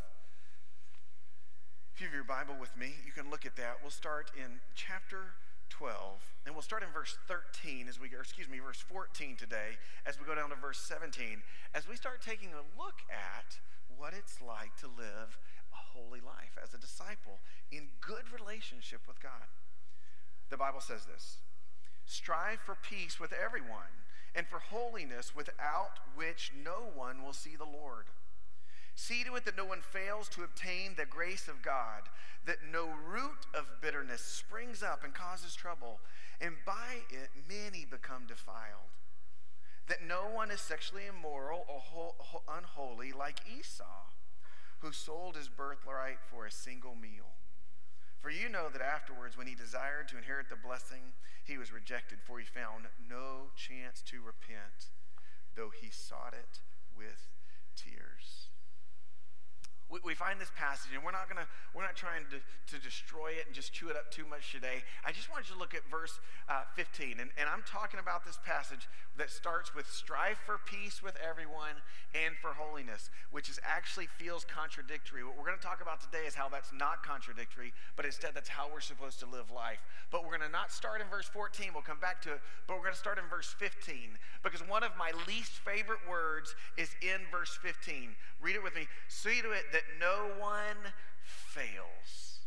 If 1.94 2.00
you 2.00 2.08
have 2.08 2.16
your 2.16 2.24
Bible 2.24 2.56
with 2.56 2.72
me, 2.78 2.96
you 3.04 3.12
can 3.12 3.30
look 3.30 3.46
at 3.46 3.58
that. 3.58 3.84
We'll 3.84 3.92
start 3.92 4.32
in 4.38 4.64
chapter 4.74 5.36
12, 5.70 6.34
and 6.46 6.56
we'll 6.56 6.62
start 6.62 6.84
in 6.84 6.90
verse 6.90 7.18
13 7.28 7.88
as 7.88 8.00
we, 8.00 8.08
excuse 8.08 8.50
me, 8.50 8.60
verse 8.60 8.84
14 8.88 9.36
today, 9.36 9.78
as 10.06 10.20
we 10.20 10.26
go 10.26 10.36
down 10.36 10.50
to 10.50 10.56
verse 10.56 10.80
17, 10.80 11.42
as 11.74 11.88
we 11.88 11.96
start 11.96 12.22
taking 12.22 12.50
a 12.54 12.66
look 12.80 13.04
at 13.10 13.60
what 13.98 14.14
it's 14.14 14.42
like 14.42 14.76
to 14.78 14.88
live 14.88 15.38
a 15.74 15.98
holy 15.98 16.20
life 16.20 16.58
as 16.62 16.74
a 16.74 16.78
disciple 16.78 17.40
in 17.72 17.88
good 18.02 18.32
relationship 18.32 19.02
with 19.08 19.22
God. 19.22 19.52
The 20.50 20.58
Bible 20.58 20.82
says 20.82 21.06
this 21.06 21.38
Strive 22.06 22.60
for 22.60 22.76
peace 22.76 23.20
with 23.20 23.34
everyone 23.34 24.06
and 24.34 24.48
for 24.48 24.60
holiness 24.60 25.36
without 25.36 26.00
which 26.16 26.52
no 26.64 26.90
one 26.96 27.24
will 27.24 27.34
see 27.34 27.56
the 27.56 27.66
Lord. 27.66 28.06
See 28.98 29.24
to 29.26 29.36
it 29.36 29.46
that 29.46 29.56
no 29.56 29.64
one 29.64 29.82
fails 29.82 30.28
to 30.30 30.44
obtain 30.44 30.96
the 30.98 31.06
grace 31.06 31.48
of 31.48 31.62
God, 31.62 32.10
that 32.48 32.66
no 32.72 32.88
root 32.88 33.46
of 33.54 33.80
bitterness 33.80 34.22
springs 34.22 34.82
up 34.82 35.04
and 35.04 35.14
causes 35.14 35.54
trouble, 35.54 36.00
and 36.42 36.56
by 36.66 37.06
it 37.12 37.30
many 37.48 37.86
become 37.86 38.26
defiled. 38.28 38.90
That 39.88 40.06
no 40.06 40.24
one 40.34 40.50
is 40.50 40.62
sexually 40.62 41.04
immoral 41.06 41.64
or 41.70 42.42
unholy 42.50 43.12
like 43.12 43.42
Esau, 43.48 44.10
who 44.80 44.92
sold 44.92 45.36
his 45.36 45.48
birthright 45.48 46.18
for 46.32 46.48
a 46.48 46.52
single 46.52 46.96
meal. 46.96 47.38
For 48.20 48.32
you 48.32 48.50
know 48.50 48.68
that 48.68 48.82
afterwards, 48.82 49.38
when 49.38 49.46
he 49.46 49.54
desired 49.54 50.08
to 50.08 50.18
inherit 50.18 50.50
the 50.50 50.56
blessing, 50.56 51.14
he 51.46 51.60
was 51.60 51.72
rejected, 51.72 52.18
for 52.26 52.40
he 52.40 52.46
found 52.46 52.88
no 53.08 53.52
chance 53.56 54.02
to 54.08 54.18
repent, 54.18 54.90
though 55.56 55.70
he 55.70 55.92
sought 55.92 56.34
it 56.34 56.62
with 56.98 57.28
tears 57.76 58.37
we, 59.90 60.00
we 60.04 60.14
find 60.14 60.40
this 60.40 60.52
passage, 60.56 60.92
and 60.94 61.04
we're 61.04 61.16
not 61.16 61.30
gonna 61.30 61.48
we're 61.74 61.84
not 61.84 61.96
trying 61.96 62.24
to, 62.32 62.40
to 62.42 62.82
destroy 62.82 63.38
it 63.40 63.46
and 63.46 63.56
just 63.56 63.74
chew 63.74 63.90
it 63.90 63.96
up 63.96 64.12
too 64.12 64.26
much 64.26 64.52
today. 64.52 64.84
I 65.06 65.12
just 65.12 65.30
want 65.32 65.48
you 65.48 65.56
to 65.56 65.60
look 65.60 65.74
at 65.74 65.86
verse 65.90 66.20
uh, 66.50 66.64
15, 66.76 67.20
and, 67.20 67.30
and 67.38 67.48
I'm 67.48 67.64
talking 67.66 68.00
about 68.00 68.26
this 68.26 68.40
passage 68.44 68.88
that 69.18 69.30
starts 69.30 69.74
with 69.74 69.88
strive 69.90 70.38
for 70.46 70.60
peace 70.66 71.02
with 71.02 71.16
everyone 71.18 71.82
and 72.14 72.36
for 72.42 72.54
holiness, 72.54 73.10
which 73.32 73.50
is 73.50 73.60
actually 73.66 74.08
feels 74.18 74.46
contradictory. 74.46 75.24
What 75.24 75.38
we're 75.38 75.46
going 75.46 75.58
to 75.58 75.64
talk 75.64 75.82
about 75.82 76.02
today 76.02 76.26
is 76.26 76.36
how 76.36 76.50
that's 76.50 76.72
not 76.74 77.04
contradictory, 77.04 77.74
but 77.96 78.06
instead 78.06 78.32
that's 78.34 78.50
how 78.50 78.70
we're 78.72 78.82
supposed 78.82 79.20
to 79.20 79.26
live 79.26 79.52
life. 79.52 79.82
But 80.12 80.24
we're 80.24 80.38
going 80.38 80.48
to 80.48 80.54
not 80.54 80.72
start 80.72 81.02
in 81.02 81.08
verse 81.10 81.28
14. 81.28 81.72
We'll 81.74 81.86
come 81.86 82.00
back 82.00 82.22
to 82.24 82.34
it, 82.34 82.42
but 82.68 82.78
we're 82.78 82.84
going 82.84 82.94
to 82.94 83.00
start 83.00 83.18
in 83.18 83.26
verse 83.30 83.54
15 83.58 84.18
because 84.44 84.62
one 84.62 84.84
of 84.84 84.92
my 84.98 85.12
least 85.28 85.54
favorite 85.66 86.02
words 86.10 86.56
is 86.78 86.90
in 87.02 87.22
verse 87.32 87.58
15. 87.62 88.16
Read 88.42 88.56
it 88.56 88.64
with 88.64 88.76
me. 88.76 88.88
See 89.10 89.42
to 89.42 89.52
it 89.52 89.66
that 89.74 89.77
no 90.00 90.30
one 90.40 90.94
fails. 91.24 92.40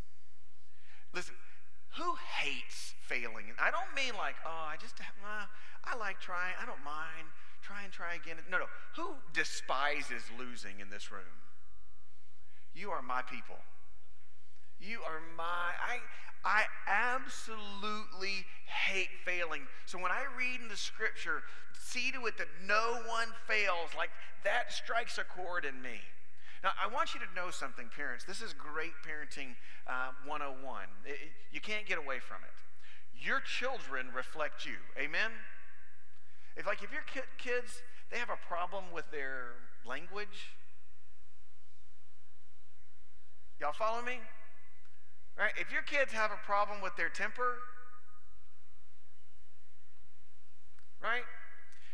Listen, 1.13 1.35
who 1.99 2.15
hates 2.41 2.95
failing? 3.03 3.47
And 3.51 3.59
I 3.61 3.71
don't 3.71 3.95
mean 3.95 4.17
like, 4.17 4.37
oh, 4.47 4.67
I 4.69 4.77
just, 4.81 5.01
uh, 5.01 5.47
I 5.85 5.97
like 5.97 6.21
trying, 6.21 6.55
I 6.61 6.67
don't 6.67 6.85
mind. 6.85 7.29
Try 7.63 7.85
and 7.85 7.93
try 7.93 8.15
again. 8.15 8.37
No, 8.51 8.59
no. 8.59 8.65
Who 8.97 9.15
despises 9.33 10.23
losing 10.39 10.81
in 10.81 10.91
this 10.91 11.13
room? 11.13 11.39
You 12.75 12.91
are 12.91 13.03
my 13.03 13.23
people. 13.23 13.59
You 14.81 15.01
are 15.07 15.21
my, 15.37 15.75
I, 15.79 15.99
I 16.45 16.65
absolutely 16.87 18.47
hate 18.67 19.11
failing. 19.25 19.63
So 19.85 19.99
when 19.99 20.11
I 20.11 20.25
read 20.39 20.61
in 20.63 20.69
the 20.69 20.77
scripture, 20.77 21.43
see 21.79 22.11
to 22.13 22.27
it 22.27 22.39
that 22.39 22.49
no 22.67 23.03
one 23.07 23.29
fails, 23.47 23.91
like 23.97 24.11
that 24.45 24.73
strikes 24.73 25.19
a 25.19 25.25
chord 25.25 25.65
in 25.65 25.83
me. 25.83 26.01
Now, 26.63 26.71
I 26.77 26.93
want 26.93 27.15
you 27.15 27.21
to 27.21 27.27
know 27.35 27.51
something, 27.51 27.89
parents. 27.95 28.25
This 28.25 28.43
is 28.43 28.53
great 28.53 28.93
parenting 29.07 29.57
uh, 29.87 30.13
101. 30.27 30.85
It, 31.07 31.11
it, 31.11 31.19
you 31.53 31.61
can't 31.61 31.87
get 31.87 31.97
away 31.97 32.19
from 32.21 32.45
it. 32.45 32.53
Your 33.17 33.41
children 33.41 34.09
reflect 34.15 34.67
you. 34.67 34.77
Amen? 34.99 35.31
If, 36.57 36.67
like, 36.67 36.83
if 36.83 36.93
your 36.93 37.05
kids, 37.39 37.83
they 38.11 38.19
have 38.19 38.29
a 38.29 38.47
problem 38.47 38.85
with 38.93 39.11
their 39.11 39.55
language, 39.87 40.53
y'all 43.59 43.73
follow 43.73 44.03
me? 44.03 44.21
Right? 45.39 45.53
If 45.59 45.73
your 45.73 45.83
kids 45.83 46.13
have 46.13 46.31
a 46.31 46.45
problem 46.45 46.83
with 46.83 46.97
their 46.97 47.09
temper, 47.09 47.57
right? 51.03 51.25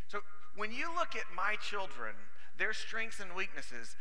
So 0.08 0.20
when 0.56 0.72
you 0.72 0.88
look 0.94 1.14
at 1.14 1.24
my 1.34 1.54
children, 1.60 2.14
their 2.58 2.72
strengths 2.72 3.20
and 3.20 3.34
weaknesses, 3.34 3.94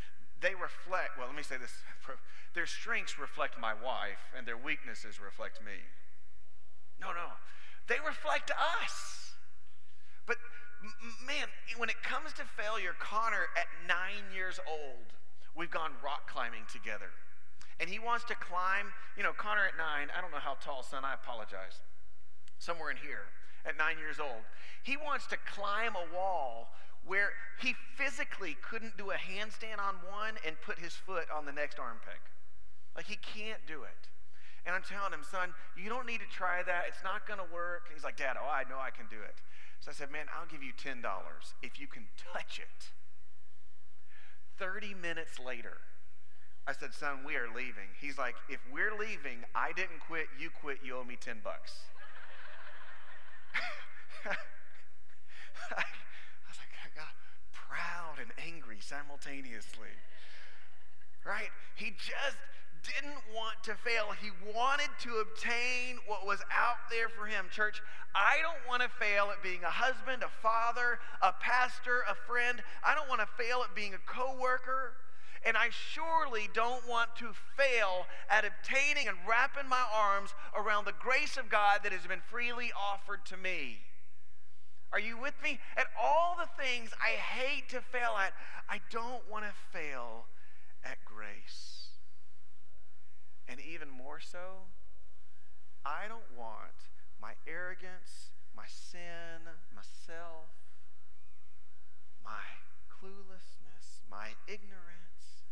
they 0.46 0.54
reflect, 0.54 1.18
well, 1.18 1.26
let 1.26 1.36
me 1.36 1.42
say 1.42 1.58
this. 1.58 1.74
Their 2.54 2.70
strengths 2.70 3.18
reflect 3.18 3.58
my 3.60 3.74
wife, 3.74 4.22
and 4.38 4.46
their 4.46 4.56
weaknesses 4.56 5.20
reflect 5.20 5.60
me. 5.66 5.82
No, 7.02 7.08
no. 7.10 7.34
They 7.90 7.98
reflect 8.06 8.52
us. 8.80 9.34
But 10.26 10.38
man, 11.26 11.50
when 11.76 11.90
it 11.90 12.00
comes 12.06 12.32
to 12.38 12.44
failure, 12.46 12.94
Connor, 13.00 13.50
at 13.58 13.68
nine 13.90 14.24
years 14.34 14.60
old, 14.70 15.18
we've 15.58 15.74
gone 15.74 15.92
rock 16.00 16.30
climbing 16.30 16.70
together. 16.72 17.10
And 17.82 17.90
he 17.90 17.98
wants 17.98 18.24
to 18.26 18.36
climb, 18.36 18.94
you 19.18 19.24
know, 19.24 19.34
Connor 19.34 19.66
at 19.66 19.76
nine, 19.76 20.08
I 20.16 20.22
don't 20.22 20.32
know 20.32 20.40
how 20.40 20.56
tall, 20.62 20.84
son, 20.84 21.04
I 21.04 21.16
apologize. 21.16 21.82
Somewhere 22.60 22.92
in 22.92 22.98
here, 22.98 23.34
at 23.66 23.78
nine 23.78 23.98
years 23.98 24.22
old. 24.22 24.46
He 24.84 24.96
wants 24.96 25.26
to 25.28 25.38
climb 25.50 25.98
a 25.98 26.16
wall 26.16 26.70
where 27.06 27.30
he 27.62 27.76
physically 27.96 28.58
couldn't 28.62 28.98
do 28.98 29.12
a 29.12 29.16
handstand 29.16 29.80
on 29.80 29.96
one 30.10 30.36
and 30.46 30.56
put 30.62 30.80
his 30.80 30.94
foot 30.94 31.26
on 31.34 31.46
the 31.46 31.52
next 31.52 31.80
arm 31.80 31.98
peg. 32.04 32.20
Like 32.96 33.06
he 33.06 33.18
can't 33.18 33.62
do 33.68 33.84
it. 33.84 34.10
And 34.66 34.74
I'm 34.74 34.82
telling 34.82 35.14
him, 35.14 35.22
son, 35.22 35.54
you 35.78 35.90
don't 35.90 36.08
need 36.08 36.22
to 36.22 36.30
try 36.34 36.64
that. 36.64 36.86
It's 36.88 37.04
not 37.04 37.28
going 37.28 37.38
to 37.38 37.46
work. 37.54 37.90
He's 37.94 38.04
like, 38.04 38.18
Dad, 38.18 38.36
oh, 38.42 38.50
I 38.50 38.68
know 38.68 38.80
I 38.82 38.90
can 38.90 39.06
do 39.10 39.22
it. 39.22 39.36
So 39.80 39.92
I 39.92 39.94
said, 39.94 40.10
man, 40.12 40.26
I'll 40.34 40.48
give 40.50 40.64
you 40.64 40.74
$10 40.74 41.06
if 41.62 41.80
you 41.80 41.86
can 41.86 42.08
touch 42.34 42.58
it. 42.58 42.90
30 44.58 44.96
minutes 44.96 45.38
later, 45.38 45.78
I 46.66 46.74
said, 46.74 46.96
son, 46.96 47.20
we 47.24 47.36
are 47.36 47.48
leaving. 47.54 47.94
He's 48.02 48.18
like, 48.18 48.34
if 48.50 48.60
we're 48.74 48.98
leaving, 48.98 49.46
I 49.54 49.72
didn't 49.76 50.00
quit, 50.00 50.26
you 50.40 50.50
quit, 50.50 50.80
you 50.84 50.98
owe 50.98 51.04
me 51.04 51.16
10 51.20 51.42
bucks. 51.44 51.74
proud 57.76 58.24
and 58.24 58.32
angry 58.40 58.78
simultaneously. 58.80 59.92
Right? 61.26 61.52
He 61.76 61.92
just 61.92 62.40
didn't 62.86 63.20
want 63.34 63.58
to 63.64 63.74
fail. 63.76 64.14
He 64.22 64.30
wanted 64.54 64.90
to 65.02 65.18
obtain 65.18 65.98
what 66.08 66.26
was 66.26 66.40
out 66.54 66.88
there 66.90 67.10
for 67.10 67.26
him. 67.26 67.46
Church, 67.52 67.82
I 68.14 68.38
don't 68.42 68.62
want 68.70 68.84
to 68.84 68.90
fail 69.00 69.30
at 69.32 69.42
being 69.42 69.64
a 69.64 69.74
husband, 69.74 70.24
a 70.24 70.30
father, 70.42 71.00
a 71.22 71.34
pastor, 71.34 72.06
a 72.08 72.16
friend. 72.16 72.62
I 72.86 72.96
don't 72.96 73.10
want 73.10 73.22
to 73.22 73.44
fail 73.44 73.66
at 73.68 73.76
being 73.76 73.94
a 73.94 74.04
coworker. 74.06 74.94
And 75.46 75.58
I 75.58 75.70
surely 75.70 76.50
don't 76.54 76.88
want 76.88 77.16
to 77.18 77.30
fail 77.58 78.06
at 78.30 78.46
obtaining 78.46 79.08
and 79.08 79.18
wrapping 79.28 79.70
my 79.70 79.84
arms 79.94 80.34
around 80.56 80.86
the 80.86 80.98
grace 80.98 81.38
of 81.38 81.50
God 81.50 81.82
that 81.84 81.92
has 81.92 82.08
been 82.08 82.22
freely 82.30 82.72
offered 82.74 83.26
to 83.26 83.38
me. 83.38 83.80
Are 84.96 85.00
you 85.00 85.18
with 85.18 85.36
me? 85.44 85.60
At 85.76 85.88
all 86.02 86.38
the 86.40 86.48
things 86.64 86.90
I 87.04 87.20
hate 87.20 87.68
to 87.76 87.82
fail 87.82 88.16
at, 88.16 88.32
I 88.70 88.80
don't 88.90 89.30
want 89.30 89.44
to 89.44 89.52
fail 89.78 90.24
at 90.86 91.04
grace. 91.04 91.90
And 93.50 93.60
even 93.60 93.90
more 93.90 94.22
so, 94.22 94.72
I 95.86 96.08
don't 96.08 96.32
want 96.40 96.88
my 97.22 97.34
arrogance, 97.46 98.32
my 98.56 98.64
sin, 98.72 99.44
myself, 99.76 100.48
my 102.24 102.64
cluelessness, 102.88 104.00
my 104.10 104.32
ignorance. 104.48 105.44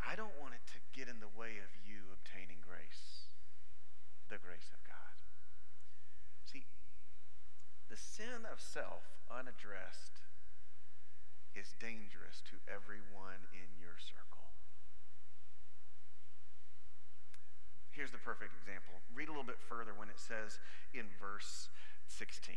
I 0.00 0.16
don't 0.16 0.40
want 0.40 0.54
it 0.54 0.64
to 0.72 0.80
get 0.98 1.06
in 1.06 1.20
the 1.20 1.28
way 1.38 1.60
of 1.60 1.68
you 1.84 2.16
obtaining 2.16 2.64
grace, 2.64 3.28
the 4.32 4.40
grace 4.40 4.72
of 4.72 4.80
God. 4.88 5.20
See, 6.48 6.64
the 7.88 7.96
sin 7.96 8.44
of 8.50 8.60
self 8.60 9.04
unaddressed 9.32 10.20
is 11.56 11.74
dangerous 11.80 12.44
to 12.46 12.60
everyone 12.68 13.48
in 13.52 13.68
your 13.80 13.96
circle. 13.98 14.28
Here's 17.90 18.12
the 18.12 18.22
perfect 18.22 18.52
example. 18.54 18.94
Read 19.12 19.28
a 19.28 19.32
little 19.32 19.48
bit 19.48 19.58
further 19.58 19.90
when 19.96 20.08
it 20.08 20.20
says 20.20 20.60
in 20.94 21.10
verse 21.18 21.68
16. 22.06 22.54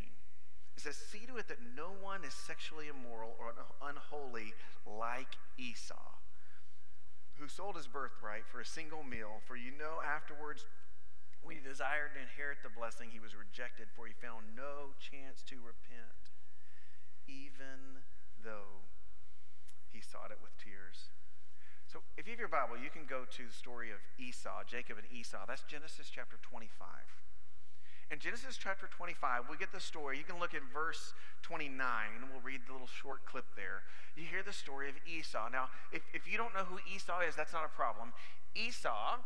It 0.78 0.82
says, 0.84 0.96
See 0.96 1.26
to 1.26 1.38
it 1.38 1.48
that 1.48 1.58
no 1.76 1.90
one 2.00 2.24
is 2.24 2.34
sexually 2.34 2.88
immoral 2.88 3.36
or 3.40 3.54
unholy 3.82 4.54
like 4.86 5.36
Esau, 5.58 6.22
who 7.40 7.48
sold 7.48 7.76
his 7.76 7.88
birthright 7.88 8.46
for 8.46 8.62
a 8.62 8.66
single 8.66 9.04
meal. 9.04 9.42
For 9.48 9.56
you 9.56 9.72
know 9.72 9.98
afterwards, 10.06 10.66
when 11.44 11.58
he 11.58 11.62
desired 11.62 12.14
to 12.14 12.22
inherit 12.22 12.62
the 12.62 12.70
blessing, 12.70 13.10
he 13.10 13.20
was 13.20 13.34
rejected, 13.34 13.90
for 13.94 14.06
he 14.06 14.14
found 14.14 14.54
no 14.56 14.94
chance 15.02 15.42
to 15.50 15.58
repent, 15.58 16.34
even 17.28 18.06
though 18.44 18.86
he 19.90 20.02
sought 20.02 20.30
it 20.30 20.40
with 20.42 20.54
tears. 20.62 21.10
So 21.92 22.00
if 22.16 22.26
you 22.26 22.32
have 22.32 22.40
your 22.40 22.48
Bible, 22.48 22.80
you 22.80 22.90
can 22.90 23.04
go 23.04 23.28
to 23.28 23.44
the 23.44 23.52
story 23.52 23.92
of 23.92 24.00
Esau, 24.16 24.64
Jacob 24.64 24.96
and 24.96 25.08
Esau. 25.12 25.44
That's 25.44 25.64
Genesis 25.68 26.08
chapter 26.08 26.40
25. 26.40 26.72
In 28.12 28.20
Genesis 28.20 28.60
chapter 28.60 28.88
25, 28.88 29.48
we 29.50 29.56
get 29.56 29.72
the 29.72 29.80
story. 29.80 30.18
You 30.18 30.24
can 30.24 30.40
look 30.40 30.54
in 30.54 30.64
verse 30.74 31.14
29. 31.44 31.72
We'll 32.32 32.44
read 32.44 32.62
the 32.68 32.74
little 32.74 32.88
short 32.88 33.26
clip 33.26 33.46
there. 33.56 33.84
You 34.16 34.24
hear 34.24 34.44
the 34.44 34.52
story 34.52 34.88
of 34.88 34.96
Esau. 35.08 35.48
Now, 35.52 35.68
if, 35.92 36.04
if 36.14 36.28
you 36.28 36.38
don't 36.38 36.54
know 36.54 36.68
who 36.68 36.80
Esau 36.88 37.22
is, 37.28 37.36
that's 37.36 37.52
not 37.52 37.64
a 37.64 37.72
problem. 37.72 38.12
Esau 38.56 39.20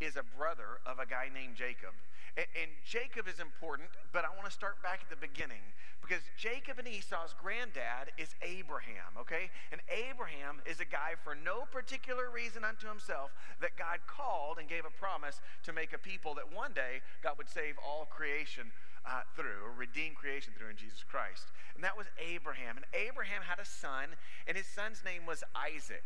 is 0.00 0.16
a 0.16 0.24
brother 0.36 0.80
of 0.86 0.98
a 0.98 1.06
guy 1.06 1.28
named 1.32 1.56
Jacob. 1.56 1.92
And, 2.36 2.46
and 2.56 2.70
Jacob 2.84 3.28
is 3.28 3.38
important, 3.38 3.88
but 4.12 4.24
I 4.24 4.32
want 4.34 4.46
to 4.48 4.54
start 4.54 4.82
back 4.82 5.00
at 5.04 5.10
the 5.10 5.20
beginning 5.20 5.62
because 6.00 6.24
Jacob 6.36 6.78
and 6.78 6.88
Esau's 6.88 7.36
granddad 7.38 8.10
is 8.18 8.34
Abraham, 8.42 9.14
okay? 9.20 9.50
And 9.70 9.80
Abraham 9.86 10.58
is 10.66 10.80
a 10.80 10.88
guy 10.88 11.14
for 11.22 11.36
no 11.36 11.68
particular 11.70 12.30
reason 12.32 12.64
unto 12.64 12.88
himself 12.88 13.30
that 13.60 13.76
God 13.78 14.00
called 14.08 14.58
and 14.58 14.68
gave 14.68 14.84
a 14.84 14.90
promise 14.90 15.40
to 15.62 15.72
make 15.72 15.92
a 15.92 15.98
people 15.98 16.34
that 16.34 16.50
one 16.50 16.72
day 16.72 17.04
God 17.22 17.38
would 17.38 17.48
save 17.48 17.76
all 17.78 18.08
creation 18.10 18.72
uh, 19.06 19.22
through, 19.36 19.64
or 19.64 19.72
redeem 19.72 20.14
creation 20.14 20.52
through 20.58 20.70
in 20.70 20.76
Jesus 20.76 21.04
Christ. 21.04 21.52
And 21.74 21.84
that 21.84 21.96
was 21.96 22.06
Abraham. 22.18 22.76
And 22.76 22.86
Abraham 22.92 23.42
had 23.46 23.58
a 23.58 23.64
son, 23.64 24.16
and 24.46 24.56
his 24.56 24.66
son's 24.66 25.04
name 25.04 25.24
was 25.26 25.44
Isaac 25.54 26.04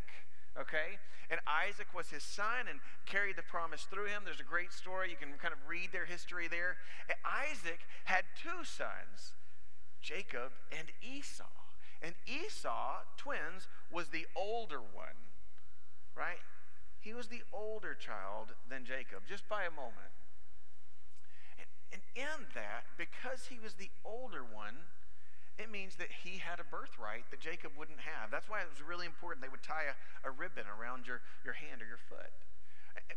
okay? 0.59 0.99
And 1.29 1.39
Isaac 1.47 1.87
was 1.95 2.09
his 2.09 2.23
son 2.23 2.69
and 2.69 2.79
carried 3.05 3.35
the 3.35 3.43
promise 3.43 3.83
through 3.89 4.05
him. 4.05 4.21
There's 4.25 4.39
a 4.39 4.43
great 4.43 4.71
story. 4.71 5.09
You 5.09 5.17
can 5.17 5.37
kind 5.41 5.53
of 5.53 5.59
read 5.67 5.91
their 5.91 6.05
history 6.05 6.47
there. 6.47 6.77
And 7.09 7.17
Isaac 7.25 7.79
had 8.05 8.23
two 8.41 8.63
sons. 8.63 9.33
Jacob 10.01 10.53
and 10.71 10.89
Esau. 11.01 11.49
And 12.01 12.13
Esau, 12.27 13.01
twins, 13.17 13.67
was 13.89 14.09
the 14.09 14.27
older 14.35 14.79
one, 14.79 15.17
right? 16.15 16.43
He 16.99 17.13
was 17.13 17.27
the 17.27 17.41
older 17.51 17.95
child 17.95 18.53
than 18.69 18.85
Jacob, 18.85 19.23
just 19.27 19.49
by 19.49 19.63
a 19.63 19.71
moment. 19.71 20.13
And, 21.57 21.67
and 21.93 22.01
in 22.15 22.45
that, 22.53 22.85
because 22.97 23.47
he 23.49 23.57
was 23.57 23.75
the 23.75 23.89
older 24.03 24.43
one, 24.43 24.85
it 25.57 25.71
means 25.71 25.95
that 25.95 26.11
he 26.23 26.37
had 26.37 26.59
a 26.59 26.67
birthright 26.67 27.29
that 27.31 27.39
Jacob 27.39 27.71
wouldn't 27.77 27.99
have. 27.99 28.31
That's 28.31 28.49
why 28.49 28.61
it 28.61 28.69
was 28.69 28.83
really 28.83 29.05
important 29.05 29.41
they 29.41 29.51
would 29.51 29.63
tie 29.63 29.87
a, 29.87 30.27
a 30.27 30.31
ribbon 30.31 30.65
around 30.67 31.07
your, 31.07 31.21
your 31.43 31.53
hand 31.53 31.81
or 31.81 31.87
your 31.87 32.01
foot. 32.09 32.31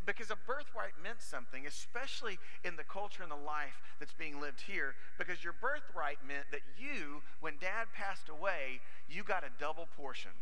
Because 0.07 0.31
a 0.31 0.37
birthright 0.47 0.95
meant 1.03 1.23
something, 1.23 1.67
especially 1.67 2.39
in 2.65 2.77
the 2.77 2.85
culture 2.85 3.23
and 3.23 3.33
the 3.33 3.37
life 3.37 3.81
that's 3.99 4.13
being 4.13 4.41
lived 4.41 4.61
here, 4.61 4.95
because 5.19 5.43
your 5.43 5.55
birthright 5.55 6.19
meant 6.27 6.47
that 6.51 6.63
you, 6.79 7.23
when 7.41 7.55
dad 7.61 7.87
passed 7.95 8.29
away, 8.29 8.81
you 9.09 9.23
got 9.23 9.45
a 9.45 9.51
double 9.59 9.89
portion. 9.97 10.33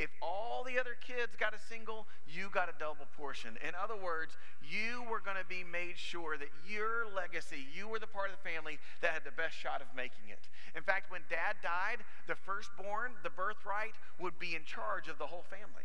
If 0.00 0.08
all 0.22 0.64
the 0.64 0.80
other 0.80 0.96
kids 0.96 1.36
got 1.36 1.52
a 1.52 1.60
single, 1.68 2.08
you 2.24 2.48
got 2.48 2.72
a 2.72 2.74
double 2.80 3.04
portion. 3.18 3.60
In 3.60 3.76
other 3.76 4.00
words, 4.00 4.32
you 4.64 5.04
were 5.04 5.20
going 5.20 5.36
to 5.36 5.44
be 5.44 5.60
made 5.60 6.00
sure 6.00 6.38
that 6.38 6.48
your 6.64 7.04
legacy, 7.14 7.68
you 7.76 7.86
were 7.86 7.98
the 7.98 8.08
part 8.08 8.32
of 8.32 8.40
the 8.40 8.48
family 8.48 8.78
that 9.02 9.12
had 9.12 9.28
the 9.28 9.36
best 9.36 9.52
shot 9.60 9.82
of 9.84 9.88
making 9.94 10.32
it. 10.32 10.48
In 10.74 10.82
fact, 10.82 11.12
when 11.12 11.20
dad 11.28 11.60
died, 11.62 12.00
the 12.26 12.34
firstborn, 12.34 13.12
the 13.22 13.28
birthright, 13.28 13.92
would 14.18 14.38
be 14.38 14.56
in 14.56 14.64
charge 14.64 15.06
of 15.08 15.18
the 15.18 15.26
whole 15.26 15.44
family. 15.52 15.84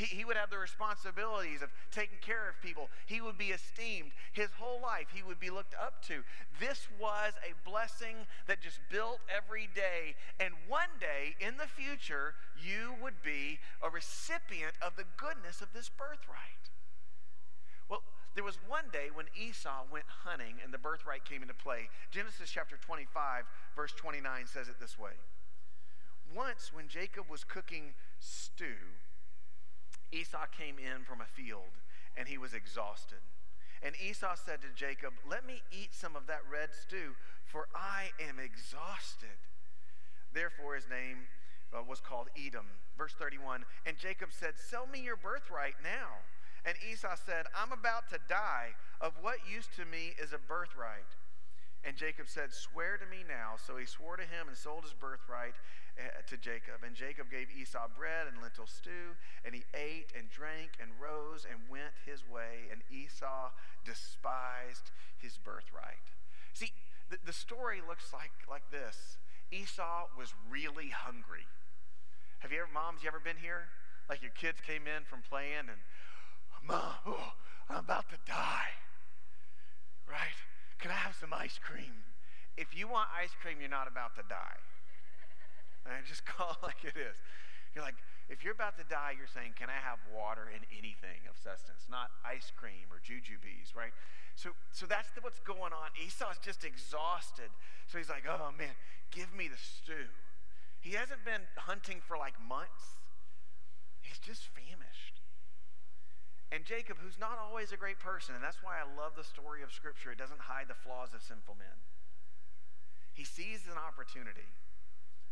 He, 0.00 0.06
he 0.06 0.24
would 0.24 0.38
have 0.38 0.48
the 0.48 0.56
responsibilities 0.56 1.60
of 1.60 1.68
taking 1.92 2.16
care 2.22 2.48
of 2.48 2.56
people. 2.62 2.88
He 3.04 3.20
would 3.20 3.36
be 3.36 3.52
esteemed. 3.52 4.12
His 4.32 4.48
whole 4.58 4.80
life, 4.80 5.08
he 5.12 5.22
would 5.22 5.38
be 5.38 5.50
looked 5.50 5.74
up 5.74 6.02
to. 6.06 6.24
This 6.58 6.88
was 6.98 7.34
a 7.44 7.52
blessing 7.68 8.16
that 8.46 8.62
just 8.62 8.80
built 8.90 9.20
every 9.28 9.68
day. 9.74 10.16
And 10.40 10.54
one 10.66 10.88
day 10.98 11.36
in 11.38 11.58
the 11.58 11.68
future, 11.68 12.32
you 12.56 12.94
would 13.02 13.22
be 13.22 13.58
a 13.82 13.90
recipient 13.90 14.72
of 14.80 14.96
the 14.96 15.04
goodness 15.18 15.60
of 15.60 15.74
this 15.74 15.90
birthright. 15.90 16.72
Well, 17.90 18.00
there 18.34 18.44
was 18.44 18.56
one 18.66 18.88
day 18.90 19.08
when 19.12 19.26
Esau 19.36 19.84
went 19.92 20.06
hunting 20.24 20.64
and 20.64 20.72
the 20.72 20.78
birthright 20.78 21.26
came 21.26 21.42
into 21.42 21.52
play. 21.52 21.90
Genesis 22.10 22.48
chapter 22.48 22.78
25, 22.80 23.44
verse 23.76 23.92
29 23.92 24.46
says 24.46 24.68
it 24.68 24.80
this 24.80 24.98
way 24.98 25.20
Once, 26.34 26.72
when 26.72 26.88
Jacob 26.88 27.28
was 27.28 27.44
cooking 27.44 27.92
stew, 28.18 28.96
Esau 30.12 30.46
came 30.56 30.76
in 30.78 31.04
from 31.04 31.20
a 31.20 31.24
field, 31.24 31.78
and 32.16 32.28
he 32.28 32.38
was 32.38 32.54
exhausted. 32.54 33.22
And 33.82 33.94
Esau 33.96 34.34
said 34.34 34.60
to 34.62 34.68
Jacob, 34.74 35.14
Let 35.28 35.46
me 35.46 35.62
eat 35.72 35.94
some 35.94 36.16
of 36.16 36.26
that 36.26 36.42
red 36.50 36.70
stew, 36.74 37.16
for 37.46 37.68
I 37.74 38.10
am 38.20 38.38
exhausted. 38.38 39.40
Therefore, 40.32 40.74
his 40.74 40.88
name 40.88 41.26
uh, 41.72 41.82
was 41.82 42.00
called 42.00 42.28
Edom. 42.36 42.66
Verse 42.98 43.14
31 43.18 43.64
And 43.86 43.96
Jacob 43.96 44.30
said, 44.32 44.54
Sell 44.58 44.86
me 44.86 45.00
your 45.00 45.16
birthright 45.16 45.74
now. 45.82 46.22
And 46.64 46.76
Esau 46.92 47.16
said, 47.16 47.46
I'm 47.56 47.72
about 47.72 48.10
to 48.10 48.18
die. 48.28 48.76
Of 49.00 49.14
what 49.22 49.38
use 49.50 49.68
to 49.76 49.86
me 49.86 50.12
is 50.20 50.34
a 50.34 50.38
birthright? 50.38 51.08
And 51.84 51.96
Jacob 51.96 52.28
said, 52.28 52.52
Swear 52.52 52.98
to 52.98 53.06
me 53.06 53.24
now. 53.26 53.56
So 53.56 53.76
he 53.76 53.86
swore 53.86 54.16
to 54.16 54.22
him 54.22 54.48
and 54.48 54.56
sold 54.56 54.84
his 54.84 54.92
birthright. 54.92 55.54
Eh, 56.00 56.22
to 56.26 56.36
Jacob. 56.36 56.80
And 56.86 56.94
Jacob 56.94 57.30
gave 57.30 57.48
Esau 57.50 57.88
bread 57.96 58.26
and 58.26 58.40
lentil 58.40 58.66
stew, 58.66 59.18
and 59.44 59.54
he 59.54 59.64
ate 59.74 60.12
and 60.16 60.30
drank 60.30 60.70
and 60.80 60.90
rose 60.96 61.44
and 61.44 61.68
went 61.68 61.92
his 62.06 62.22
way. 62.24 62.70
And 62.70 62.80
Esau 62.88 63.50
despised 63.84 64.92
his 65.18 65.36
birthright. 65.36 66.14
See, 66.54 66.72
the, 67.10 67.18
the 67.24 67.32
story 67.32 67.80
looks 67.86 68.12
like, 68.12 68.32
like 68.48 68.70
this 68.70 69.18
Esau 69.50 70.06
was 70.16 70.32
really 70.48 70.88
hungry. 70.88 71.46
Have 72.38 72.52
you 72.52 72.60
ever, 72.60 72.70
moms, 72.72 73.02
you 73.02 73.08
ever 73.08 73.20
been 73.20 73.42
here? 73.42 73.68
Like 74.08 74.22
your 74.22 74.32
kids 74.32 74.60
came 74.64 74.86
in 74.86 75.04
from 75.04 75.20
playing 75.28 75.68
and, 75.68 75.84
Mom, 76.66 77.02
oh, 77.06 77.32
I'm 77.68 77.78
about 77.78 78.08
to 78.10 78.16
die. 78.26 78.78
Right? 80.08 80.38
Can 80.80 80.90
I 80.90 81.00
have 81.04 81.14
some 81.14 81.32
ice 81.32 81.60
cream? 81.60 82.08
If 82.56 82.76
you 82.76 82.88
want 82.88 83.08
ice 83.12 83.32
cream, 83.40 83.60
you're 83.60 83.72
not 83.72 83.88
about 83.88 84.16
to 84.16 84.24
die. 84.28 84.60
And 85.88 86.04
just 86.04 86.26
call 86.28 86.56
it 86.60 86.62
like 86.64 86.84
it 86.84 86.96
is. 86.96 87.16
You're 87.74 87.84
like, 87.84 87.96
if 88.28 88.44
you're 88.44 88.54
about 88.54 88.78
to 88.78 88.86
die, 88.86 89.18
you're 89.18 89.30
saying, 89.30 89.58
Can 89.58 89.68
I 89.68 89.80
have 89.82 89.98
water 90.12 90.46
and 90.46 90.62
anything 90.70 91.26
of 91.26 91.34
sustenance, 91.34 91.90
not 91.90 92.14
ice 92.22 92.52
cream 92.54 92.86
or 92.94 93.02
jujubes, 93.02 93.74
right? 93.74 93.90
So, 94.36 94.54
so 94.70 94.86
that's 94.86 95.10
the, 95.12 95.20
what's 95.20 95.40
going 95.40 95.74
on. 95.74 95.90
Esau's 95.98 96.38
just 96.38 96.64
exhausted. 96.64 97.50
So 97.88 97.98
he's 97.98 98.08
like, 98.08 98.24
Oh 98.28 98.54
man, 98.54 98.76
give 99.10 99.34
me 99.34 99.48
the 99.48 99.58
stew. 99.58 100.14
He 100.80 100.94
hasn't 100.94 101.24
been 101.24 101.42
hunting 101.58 101.98
for 102.06 102.16
like 102.16 102.38
months, 102.38 103.02
he's 104.00 104.18
just 104.18 104.46
famished. 104.54 105.09
And 106.50 106.64
Jacob, 106.64 106.98
who's 106.98 107.18
not 107.18 107.38
always 107.38 107.70
a 107.70 107.78
great 107.78 107.98
person, 108.02 108.34
and 108.34 108.42
that's 108.42 108.58
why 108.62 108.74
I 108.82 108.84
love 108.98 109.14
the 109.14 109.22
story 109.22 109.62
of 109.62 109.70
Scripture, 109.72 110.10
it 110.10 110.18
doesn't 110.18 110.50
hide 110.50 110.66
the 110.66 110.74
flaws 110.74 111.14
of 111.14 111.22
sinful 111.22 111.54
men. 111.54 111.78
He 113.14 113.22
sees 113.22 113.70
an 113.70 113.78
opportunity 113.78 114.50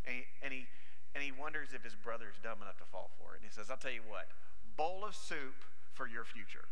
and 0.06 0.14
he, 0.14 0.22
and 0.42 0.52
he, 0.52 0.66
and 1.14 1.24
he 1.24 1.32
wonders 1.32 1.74
if 1.74 1.82
his 1.82 1.94
brother's 1.94 2.38
dumb 2.42 2.62
enough 2.62 2.78
to 2.78 2.86
fall 2.92 3.10
for 3.18 3.34
it. 3.34 3.42
And 3.42 3.50
he 3.50 3.52
says, 3.52 3.70
I'll 3.70 3.80
tell 3.80 3.92
you 3.92 4.06
what, 4.06 4.30
bowl 4.76 5.04
of 5.04 5.14
soup 5.14 5.66
for 5.94 6.06
your 6.06 6.24
future. 6.24 6.70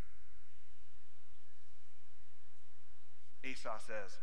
Esau 3.43 3.79
says, 3.79 4.19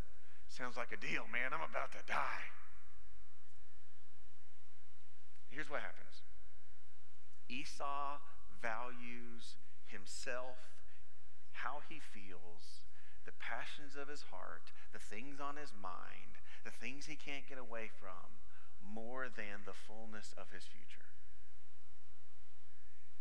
Sounds 0.47 0.77
like 0.77 0.91
a 0.93 0.97
deal, 0.97 1.23
man. 1.31 1.49
I'm 1.49 1.65
about 1.65 1.91
to 1.93 2.03
die. 2.05 2.45
Here's 5.49 5.69
what 5.69 5.81
happens 5.81 6.21
Esau 7.49 8.17
values 8.61 9.55
himself, 9.93 10.57
how 11.63 11.79
he 11.87 12.01
feels, 12.01 12.83
the 13.25 13.31
passions 13.39 13.95
of 13.95 14.09
his 14.09 14.33
heart, 14.33 14.73
the 14.91 14.99
things 14.99 15.39
on 15.39 15.55
his 15.55 15.71
mind, 15.71 16.41
the 16.65 16.73
things 16.73 17.05
he 17.05 17.15
can't 17.15 17.47
get 17.47 17.57
away 17.57 17.87
from, 17.87 18.41
more 18.83 19.29
than 19.29 19.63
the 19.65 19.77
fullness 19.77 20.33
of 20.37 20.51
his 20.51 20.65
future. 20.65 21.13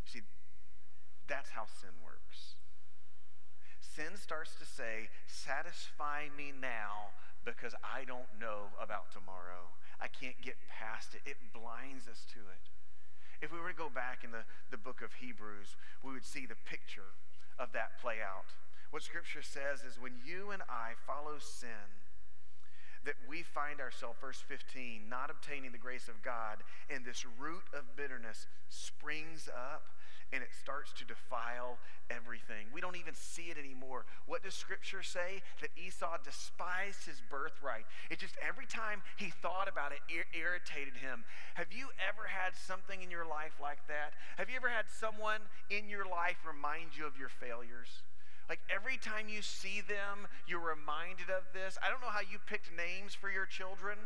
You 0.05 0.21
see, 0.21 0.23
that's 1.29 1.51
how 1.51 1.67
sin 1.67 1.95
works. 2.03 2.57
Sin 3.81 4.17
starts 4.17 4.55
to 4.59 4.65
say, 4.65 5.11
satisfy 5.27 6.27
me 6.37 6.51
now 6.51 7.13
because 7.45 7.75
I 7.85 8.05
don't 8.05 8.41
know 8.41 8.73
about 8.81 9.13
tomorrow. 9.13 9.71
I 10.01 10.09
can't 10.09 10.41
get 10.43 10.57
past 10.67 11.15
it. 11.15 11.23
It 11.29 11.37
blinds 11.53 12.09
us 12.09 12.27
to 12.35 12.41
it. 12.41 12.71
If 13.43 13.53
we 13.53 13.59
were 13.59 13.75
to 13.75 13.77
go 13.77 13.91
back 13.91 14.23
in 14.23 14.31
the, 14.31 14.47
the 14.71 14.79
book 14.79 15.03
of 15.03 15.15
Hebrews, 15.15 15.75
we 16.03 16.13
would 16.13 16.25
see 16.25 16.47
the 16.47 16.55
picture 16.65 17.11
of 17.59 17.73
that 17.73 18.01
play 18.01 18.23
out. 18.23 18.55
What 18.91 19.03
Scripture 19.03 19.43
says 19.43 19.83
is 19.83 20.01
when 20.01 20.15
you 20.25 20.53
and 20.53 20.63
I 20.71 20.95
follow 21.07 21.39
sin, 21.41 21.91
that 23.05 23.19
we 23.29 23.43
find 23.43 23.81
ourselves, 23.81 24.19
verse 24.21 24.39
15, 24.47 25.09
not 25.11 25.29
obtaining 25.29 25.73
the 25.73 25.79
grace 25.79 26.07
of 26.07 26.23
God, 26.23 26.63
and 26.89 27.05
this 27.05 27.27
root 27.27 27.67
of 27.77 27.97
bitterness 27.97 28.47
springs 28.69 29.49
up 29.49 29.83
and 30.33 30.43
it 30.43 30.51
starts 30.59 30.93
to 30.95 31.05
defile 31.05 31.79
everything. 32.11 32.67
We 32.73 32.81
don't 32.81 32.97
even 32.97 33.15
see 33.15 33.53
it 33.53 33.59
anymore. 33.59 34.05
What 34.27 34.43
does 34.43 34.55
Scripture 34.55 35.03
say? 35.03 35.43
That 35.61 35.71
Esau 35.77 36.19
despised 36.25 37.05
his 37.05 37.23
birthright. 37.29 37.85
It 38.11 38.19
just 38.19 38.35
every 38.41 38.67
time 38.67 39.03
he 39.17 39.31
thought 39.31 39.69
about 39.69 39.93
it, 39.93 40.01
ir- 40.09 40.29
irritated 40.33 40.97
him. 40.97 41.25
Have 41.55 41.73
you 41.73 41.89
ever 42.01 42.29
had 42.29 42.57
something 42.57 43.03
in 43.03 43.11
your 43.11 43.27
life 43.27 43.61
like 43.61 43.87
that? 43.89 44.13
Have 44.37 44.49
you 44.49 44.57
ever 44.57 44.69
had 44.69 44.87
someone 44.89 45.41
in 45.69 45.89
your 45.89 46.05
life 46.05 46.41
remind 46.47 46.97
you 46.97 47.07
of 47.07 47.19
your 47.19 47.29
failures? 47.29 48.03
Like 48.49 48.61
every 48.69 48.97
time 48.97 49.29
you 49.29 49.41
see 49.41 49.81
them, 49.81 50.29
you're 50.47 50.61
reminded 50.61 51.31
of 51.31 51.45
this. 51.53 51.79
I 51.81 51.89
don't 51.89 52.01
know 52.01 52.13
how 52.13 52.21
you 52.21 52.39
picked 52.45 52.69
names 52.75 53.15
for 53.15 53.31
your 53.31 53.47
children. 53.47 53.97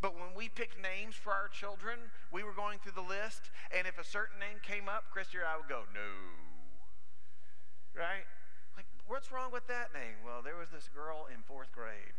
But 0.00 0.14
when 0.14 0.34
we 0.36 0.48
picked 0.48 0.80
names 0.80 1.14
for 1.16 1.32
our 1.32 1.48
children, 1.48 1.98
we 2.30 2.44
were 2.44 2.54
going 2.54 2.78
through 2.78 2.94
the 2.94 3.02
list, 3.02 3.50
and 3.76 3.86
if 3.86 3.98
a 3.98 4.04
certain 4.04 4.38
name 4.38 4.62
came 4.62 4.88
up, 4.88 5.10
Christy 5.10 5.38
or 5.38 5.46
I 5.46 5.56
would 5.56 5.68
go, 5.68 5.82
no. 5.92 6.10
Right? 7.94 8.26
Like, 8.76 8.86
what's 9.06 9.32
wrong 9.32 9.50
with 9.50 9.66
that 9.66 9.92
name? 9.92 10.22
Well, 10.24 10.42
there 10.42 10.56
was 10.56 10.70
this 10.70 10.88
girl 10.94 11.26
in 11.26 11.42
fourth 11.42 11.72
grade. 11.72 12.17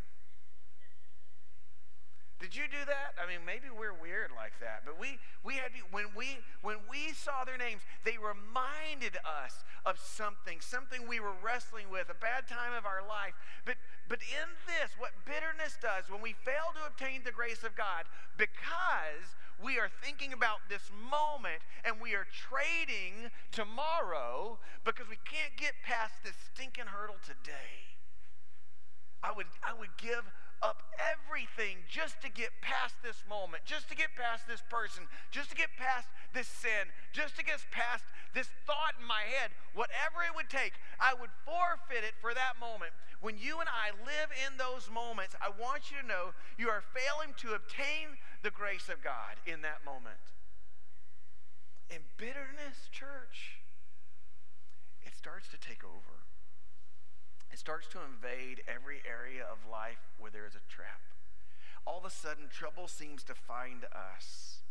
Did 2.40 2.56
you 2.56 2.72
do 2.72 2.80
that? 2.88 3.20
I 3.20 3.28
mean, 3.28 3.44
maybe 3.44 3.68
we're 3.68 3.94
weird 3.94 4.32
like 4.32 4.56
that, 4.64 4.88
but 4.88 4.96
we 4.96 5.20
we 5.44 5.60
had 5.60 5.76
when 5.92 6.08
we 6.16 6.40
when 6.64 6.80
we 6.88 7.12
saw 7.12 7.44
their 7.44 7.60
names, 7.60 7.84
they 8.08 8.16
reminded 8.16 9.20
us 9.28 9.68
of 9.86 10.00
something, 10.00 10.64
something 10.64 11.04
we 11.04 11.20
were 11.20 11.36
wrestling 11.44 11.92
with, 11.92 12.08
a 12.08 12.16
bad 12.16 12.48
time 12.48 12.72
of 12.72 12.88
our 12.88 13.04
life. 13.04 13.36
But 13.68 13.76
but 14.08 14.24
in 14.24 14.48
this, 14.64 14.96
what 14.96 15.12
bitterness 15.28 15.76
does 15.84 16.08
when 16.08 16.24
we 16.24 16.32
fail 16.48 16.72
to 16.80 16.88
obtain 16.88 17.28
the 17.28 17.36
grace 17.36 17.68
of 17.68 17.76
God, 17.76 18.08
because 18.40 19.36
we 19.60 19.76
are 19.76 19.92
thinking 20.02 20.32
about 20.32 20.64
this 20.72 20.88
moment 20.96 21.60
and 21.84 22.00
we 22.00 22.16
are 22.16 22.26
trading 22.32 23.36
tomorrow 23.52 24.58
because 24.88 25.12
we 25.12 25.20
can't 25.28 25.60
get 25.60 25.76
past 25.84 26.24
this 26.24 26.40
stinking 26.56 26.88
hurdle 26.88 27.20
today. 27.20 28.00
I 29.22 29.36
would 29.36 29.52
I 29.60 29.76
would 29.76 29.92
give 30.00 30.24
up 30.62 30.84
everything 31.00 31.88
just 31.88 32.22
to 32.22 32.30
get 32.30 32.52
past 32.62 32.96
this 33.04 33.24
moment, 33.30 33.64
just 33.66 33.88
to 33.90 33.96
get 33.96 34.12
past 34.16 34.48
this 34.48 34.64
person, 34.70 35.08
just 35.32 35.50
to 35.50 35.56
get 35.56 35.70
past 35.80 36.08
this 36.34 36.48
sin, 36.48 36.92
just 37.14 37.38
to 37.38 37.44
get 37.44 37.64
past 37.72 38.04
this 38.34 38.50
thought 38.68 39.00
in 39.00 39.08
my 39.08 39.24
head, 39.24 39.52
whatever 39.74 40.22
it 40.28 40.36
would 40.36 40.50
take, 40.50 40.74
I 41.00 41.16
would 41.16 41.32
forfeit 41.46 42.04
it 42.04 42.14
for 42.22 42.34
that 42.34 42.60
moment. 42.60 42.92
When 43.22 43.38
you 43.38 43.60
and 43.60 43.68
I 43.68 43.92
live 44.04 44.30
in 44.48 44.58
those 44.58 44.88
moments, 44.92 45.36
I 45.40 45.50
want 45.50 45.92
you 45.92 46.00
to 46.02 46.08
know 46.08 46.32
you 46.58 46.70
are 46.70 46.84
failing 46.96 47.36
to 47.44 47.56
obtain 47.56 48.20
the 48.44 48.52
grace 48.52 48.88
of 48.88 49.04
God 49.04 49.40
in 49.48 49.62
that 49.64 49.84
moment. 49.84 50.24
And 51.90 52.04
bitterness, 52.18 52.88
church, 52.92 53.60
it 55.04 55.16
starts 55.16 55.50
to 55.50 55.58
take 55.58 55.84
over. 55.84 56.29
It 57.52 57.60
starts 57.60 57.88
to 57.88 58.00
invade 58.00 58.64
every 58.68 59.02
area 59.08 59.44
of 59.44 59.70
life 59.70 60.14
where 60.18 60.32
there 60.32 60.46
is 60.46 60.56
a 60.56 60.70
trap. 60.70 61.02
All 61.86 61.98
of 61.98 62.06
a 62.06 62.10
sudden, 62.10 62.46
trouble 62.50 62.88
seems 62.88 63.24
to 63.24 63.34
find 63.34 63.86
us. 63.86 64.62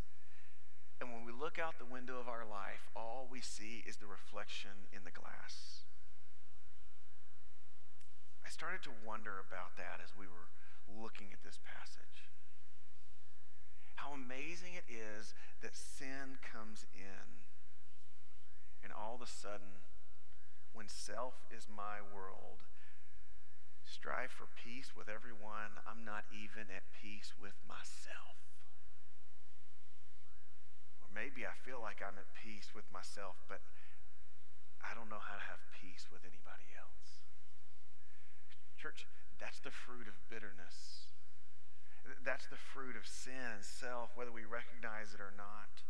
And 1.00 1.12
when 1.12 1.24
we 1.24 1.32
look 1.32 1.58
out 1.58 1.78
the 1.78 1.84
window 1.84 2.18
of 2.18 2.28
our 2.28 2.44
life, 2.48 2.90
all 2.94 3.28
we 3.30 3.40
see 3.40 3.84
is 3.86 3.96
the 3.96 4.06
reflection 4.06 4.90
in 4.92 5.04
the 5.04 5.14
glass. 5.14 5.82
I 8.44 8.50
started 8.50 8.82
to 8.84 8.90
wonder 9.06 9.36
about 9.38 9.76
that 9.76 10.00
as 10.02 10.16
we 10.16 10.26
were 10.26 10.50
looking 10.88 11.28
at 11.32 11.44
this 11.44 11.58
passage. 11.62 12.26
How 13.96 14.14
amazing 14.14 14.74
it 14.74 14.88
is 14.90 15.34
that 15.60 15.76
sin 15.76 16.38
comes 16.40 16.86
in, 16.94 17.44
and 18.82 18.92
all 18.92 19.14
of 19.14 19.22
a 19.22 19.26
sudden, 19.26 19.84
when 20.78 20.86
self 20.86 21.34
is 21.50 21.66
my 21.66 21.98
world, 21.98 22.62
strive 23.82 24.30
for 24.30 24.46
peace 24.54 24.94
with 24.94 25.10
everyone, 25.10 25.74
I'm 25.82 26.06
not 26.06 26.22
even 26.30 26.70
at 26.70 26.86
peace 26.94 27.34
with 27.34 27.58
myself. 27.66 28.38
Or 31.02 31.10
maybe 31.10 31.42
I 31.42 31.58
feel 31.66 31.82
like 31.82 31.98
I'm 31.98 32.14
at 32.14 32.30
peace 32.30 32.70
with 32.78 32.86
myself, 32.94 33.42
but 33.50 33.58
I 34.78 34.94
don't 34.94 35.10
know 35.10 35.18
how 35.18 35.34
to 35.34 35.46
have 35.50 35.58
peace 35.74 36.06
with 36.14 36.22
anybody 36.22 36.70
else. 36.78 37.26
Church, 38.78 39.10
that's 39.42 39.58
the 39.58 39.74
fruit 39.74 40.06
of 40.06 40.14
bitterness. 40.30 41.10
That's 42.22 42.46
the 42.46 42.60
fruit 42.70 42.94
of 42.94 43.02
sin, 43.02 43.66
self, 43.66 44.14
whether 44.14 44.30
we 44.30 44.46
recognize 44.46 45.10
it 45.10 45.18
or 45.18 45.34
not. 45.34 45.82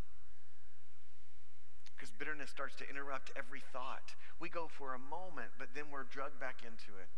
Because 1.99 2.15
bitterness 2.15 2.47
starts 2.47 2.79
to 2.79 2.87
interrupt 2.87 3.35
every 3.35 3.59
thought. 3.75 4.15
We 4.39 4.47
go 4.47 4.71
for 4.71 4.95
a 4.95 5.03
moment, 5.03 5.51
but 5.59 5.75
then 5.75 5.91
we're 5.91 6.07
drugged 6.07 6.39
back 6.39 6.63
into 6.63 6.95
it. 6.95 7.11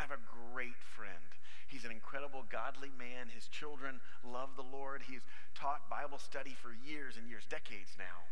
I 0.00 0.08
have 0.08 0.16
a 0.16 0.24
great 0.48 0.80
friend. 0.96 1.28
He's 1.68 1.84
an 1.84 1.92
incredible, 1.92 2.48
godly 2.48 2.88
man. 2.96 3.28
His 3.28 3.52
children 3.52 4.00
love 4.24 4.56
the 4.56 4.64
Lord. 4.64 5.04
He's 5.04 5.20
taught 5.52 5.92
Bible 5.92 6.16
study 6.16 6.56
for 6.56 6.72
years 6.72 7.20
and 7.20 7.28
years, 7.28 7.44
decades 7.44 7.92
now. 8.00 8.24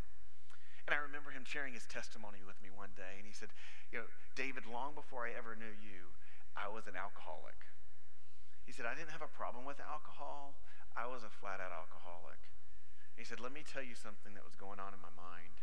And 0.89 0.97
I 0.97 1.05
remember 1.05 1.29
him 1.31 1.45
sharing 1.45 1.77
his 1.77 1.85
testimony 1.87 2.41
with 2.41 2.57
me 2.65 2.73
one 2.73 2.97
day. 2.97 3.21
And 3.21 3.29
he 3.29 3.37
said, 3.37 3.53
You 3.93 4.03
know, 4.03 4.09
David, 4.35 4.65
long 4.65 4.97
before 4.97 5.29
I 5.29 5.37
ever 5.37 5.53
knew 5.55 5.77
you, 5.77 6.11
I 6.57 6.73
was 6.73 6.89
an 6.89 6.97
alcoholic. 6.97 7.69
He 8.65 8.73
said, 8.73 8.89
I 8.89 8.97
didn't 8.97 9.13
have 9.13 9.23
a 9.23 9.31
problem 9.31 9.69
with 9.69 9.79
alcohol. 9.79 10.57
I 10.97 11.05
was 11.05 11.23
a 11.23 11.31
flat 11.31 11.61
out 11.61 11.71
alcoholic. 11.71 12.41
He 13.15 13.25
said, 13.25 13.39
Let 13.39 13.53
me 13.53 13.63
tell 13.63 13.85
you 13.85 13.95
something 13.95 14.35
that 14.35 14.43
was 14.43 14.57
going 14.57 14.81
on 14.81 14.97
in 14.97 15.01
my 15.01 15.13
mind. 15.15 15.63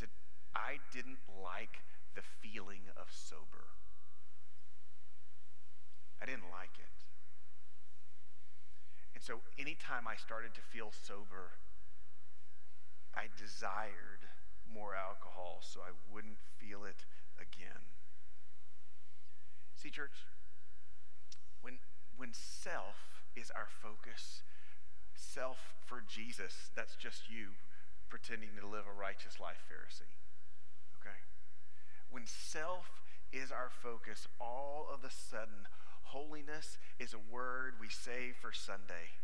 Said, 0.00 0.08
I 0.56 0.80
didn't 0.94 1.20
like 1.28 1.84
the 2.14 2.22
feeling 2.40 2.88
of 2.96 3.12
sober. 3.12 3.68
I 6.22 6.24
didn't 6.24 6.48
like 6.50 6.72
it. 6.78 7.04
And 9.14 9.22
so 9.22 9.40
anytime 9.58 10.08
I 10.08 10.16
started 10.16 10.54
to 10.54 10.62
feel 10.62 10.88
sober, 10.90 11.52
I 13.14 13.28
desired 13.36 14.24
more 14.72 14.94
alcohol 14.96 15.58
so 15.60 15.80
I 15.80 15.92
wouldn't 16.10 16.40
feel 16.56 16.84
it 16.84 17.04
again. 17.36 17.84
See, 19.76 19.90
church, 19.90 20.24
when, 21.60 21.76
when 22.16 22.30
self 22.32 23.20
is 23.36 23.50
our 23.50 23.68
focus, 23.82 24.40
self 25.14 25.58
for 25.84 26.02
Jesus, 26.08 26.70
that's 26.74 26.96
just 26.96 27.28
you 27.28 27.52
pretending 28.10 28.50
to 28.60 28.66
live 28.66 28.84
a 28.84 28.92
righteous 28.92 29.38
life, 29.40 29.62
Pharisee. 29.70 30.10
Okay? 31.00 31.16
When 32.10 32.26
self 32.26 33.00
is 33.32 33.50
our 33.50 33.70
focus, 33.70 34.26
all 34.40 34.86
of 34.92 35.04
a 35.04 35.10
sudden, 35.10 35.70
Holiness 36.10 36.76
is 36.98 37.14
a 37.14 37.22
word 37.32 37.74
we 37.80 37.88
say 37.88 38.32
for 38.42 38.50
Sunday. 38.52 39.14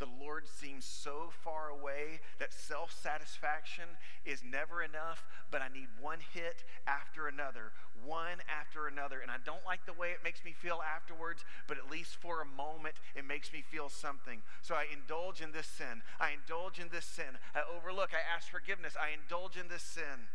The 0.00 0.08
Lord 0.18 0.48
seems 0.48 0.86
so 0.86 1.28
far 1.44 1.68
away 1.68 2.20
that 2.38 2.54
self 2.54 2.90
satisfaction 2.90 3.84
is 4.24 4.40
never 4.42 4.82
enough, 4.82 5.26
but 5.50 5.60
I 5.60 5.68
need 5.68 5.88
one 6.00 6.20
hit 6.32 6.64
after 6.86 7.28
another, 7.28 7.72
one 8.02 8.40
after 8.48 8.88
another. 8.88 9.20
And 9.20 9.30
I 9.30 9.36
don't 9.44 9.64
like 9.66 9.84
the 9.84 9.92
way 9.92 10.12
it 10.12 10.24
makes 10.24 10.42
me 10.42 10.54
feel 10.56 10.80
afterwards, 10.80 11.44
but 11.68 11.76
at 11.76 11.90
least 11.90 12.16
for 12.16 12.40
a 12.40 12.46
moment, 12.46 12.94
it 13.14 13.28
makes 13.28 13.52
me 13.52 13.60
feel 13.60 13.90
something. 13.90 14.40
So 14.62 14.74
I 14.74 14.86
indulge 14.90 15.42
in 15.42 15.52
this 15.52 15.66
sin. 15.66 16.00
I 16.18 16.32
indulge 16.32 16.80
in 16.80 16.88
this 16.90 17.04
sin. 17.04 17.36
I 17.54 17.60
overlook. 17.68 18.10
I 18.16 18.24
ask 18.24 18.48
forgiveness. 18.50 18.96
I 18.96 19.12
indulge 19.12 19.58
in 19.58 19.68
this 19.68 19.82
sin. 19.82 20.32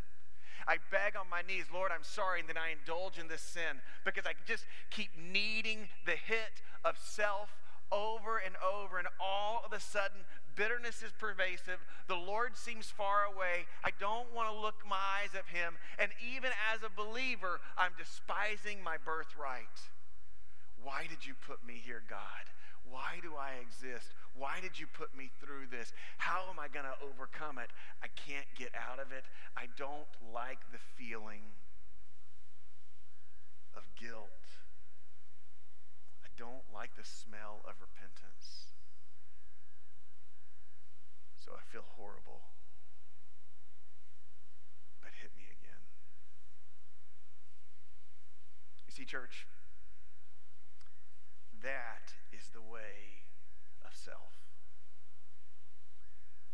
I 0.68 0.78
beg 0.90 1.16
on 1.18 1.28
my 1.28 1.42
knees, 1.42 1.66
Lord, 1.72 1.90
I'm 1.94 2.02
sorry, 2.02 2.40
and 2.40 2.48
then 2.48 2.58
I 2.58 2.70
indulge 2.70 3.18
in 3.18 3.28
this 3.28 3.42
sin 3.42 3.82
because 4.04 4.26
I 4.26 4.34
just 4.46 4.64
keep 4.90 5.10
needing 5.16 5.88
the 6.06 6.18
hit 6.18 6.62
of 6.84 6.98
self 6.98 7.50
over 7.92 8.38
and 8.38 8.54
over, 8.62 8.98
and 8.98 9.08
all 9.20 9.62
of 9.64 9.72
a 9.72 9.80
sudden, 9.80 10.24
Bitterness 10.56 11.02
is 11.04 11.12
pervasive. 11.12 11.84
The 12.08 12.16
Lord 12.16 12.56
seems 12.56 12.86
far 12.86 13.28
away. 13.28 13.68
I 13.84 13.90
don't 14.00 14.32
want 14.34 14.48
to 14.50 14.56
look 14.56 14.80
my 14.88 14.96
eyes 14.96 15.36
at 15.36 15.44
him. 15.54 15.76
And 15.98 16.10
even 16.24 16.50
as 16.72 16.80
a 16.82 16.88
believer, 16.88 17.60
I'm 17.76 17.92
despising 17.96 18.82
my 18.82 18.96
birthright. 18.96 19.92
Why 20.82 21.04
did 21.08 21.26
you 21.26 21.34
put 21.34 21.64
me 21.64 21.76
here, 21.84 22.02
God? 22.08 22.48
Why 22.88 23.20
do 23.20 23.36
I 23.36 23.60
exist? 23.60 24.14
Why 24.34 24.60
did 24.62 24.80
you 24.80 24.86
put 24.86 25.14
me 25.14 25.28
through 25.44 25.68
this? 25.70 25.92
How 26.16 26.48
am 26.48 26.58
I 26.58 26.68
going 26.68 26.86
to 26.86 27.04
overcome 27.04 27.58
it? 27.58 27.68
I 28.02 28.08
can't 28.08 28.48
get 28.56 28.72
out 28.72 28.98
of 28.98 29.12
it. 29.12 29.24
I 29.56 29.68
don't 29.76 30.08
like 30.32 30.60
the 30.72 30.80
feeling 30.96 31.52
of 33.76 33.82
guilt. 34.00 34.55
Don't 36.36 36.68
like 36.72 36.94
the 36.96 37.04
smell 37.04 37.64
of 37.64 37.80
repentance. 37.80 38.74
So 41.34 41.52
I 41.56 41.64
feel 41.72 41.84
horrible. 41.96 42.52
But 45.00 45.12
hit 45.20 45.30
me 45.36 45.44
again. 45.48 45.80
You 48.86 48.92
see, 48.92 49.04
church, 49.04 49.46
that 51.62 52.12
is 52.32 52.50
the 52.52 52.60
way 52.60 53.24
of 53.84 53.96
self. 53.96 54.36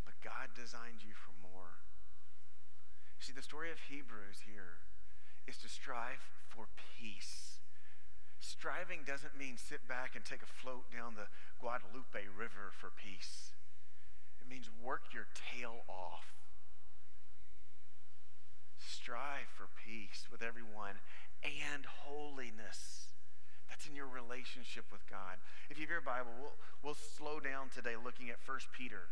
But 0.04 0.14
God 0.22 0.54
designed 0.54 1.02
you 1.02 1.14
for 1.14 1.32
more. 1.42 1.82
See, 3.18 3.32
the 3.32 3.42
story 3.42 3.70
of 3.70 3.78
Hebrews 3.90 4.44
here 4.46 4.82
is 5.46 5.56
to 5.58 5.68
strive 5.68 6.22
for 6.48 6.66
peace. 6.98 7.51
Striving 8.42 9.07
doesn't 9.07 9.38
mean 9.38 9.55
sit 9.55 9.87
back 9.87 10.18
and 10.18 10.24
take 10.24 10.42
a 10.42 10.50
float 10.50 10.90
down 10.90 11.14
the 11.14 11.31
Guadalupe 11.62 12.26
River 12.35 12.74
for 12.74 12.90
peace. 12.90 13.55
It 14.42 14.50
means 14.50 14.66
work 14.83 15.14
your 15.14 15.31
tail 15.31 15.87
off. 15.87 16.26
Strive 18.83 19.46
for 19.55 19.70
peace 19.87 20.26
with 20.26 20.42
everyone 20.42 20.98
and 21.46 21.87
holiness. 21.87 23.14
That's 23.70 23.87
in 23.87 23.94
your 23.94 24.11
relationship 24.11 24.90
with 24.90 25.07
God. 25.09 25.38
If 25.70 25.78
you 25.78 25.87
have 25.87 25.90
your 25.90 26.00
Bible, 26.02 26.35
we'll, 26.42 26.59
we'll 26.83 26.98
slow 26.98 27.38
down 27.38 27.70
today 27.70 27.94
looking 27.94 28.28
at 28.28 28.42
1 28.44 28.59
Peter. 28.76 29.07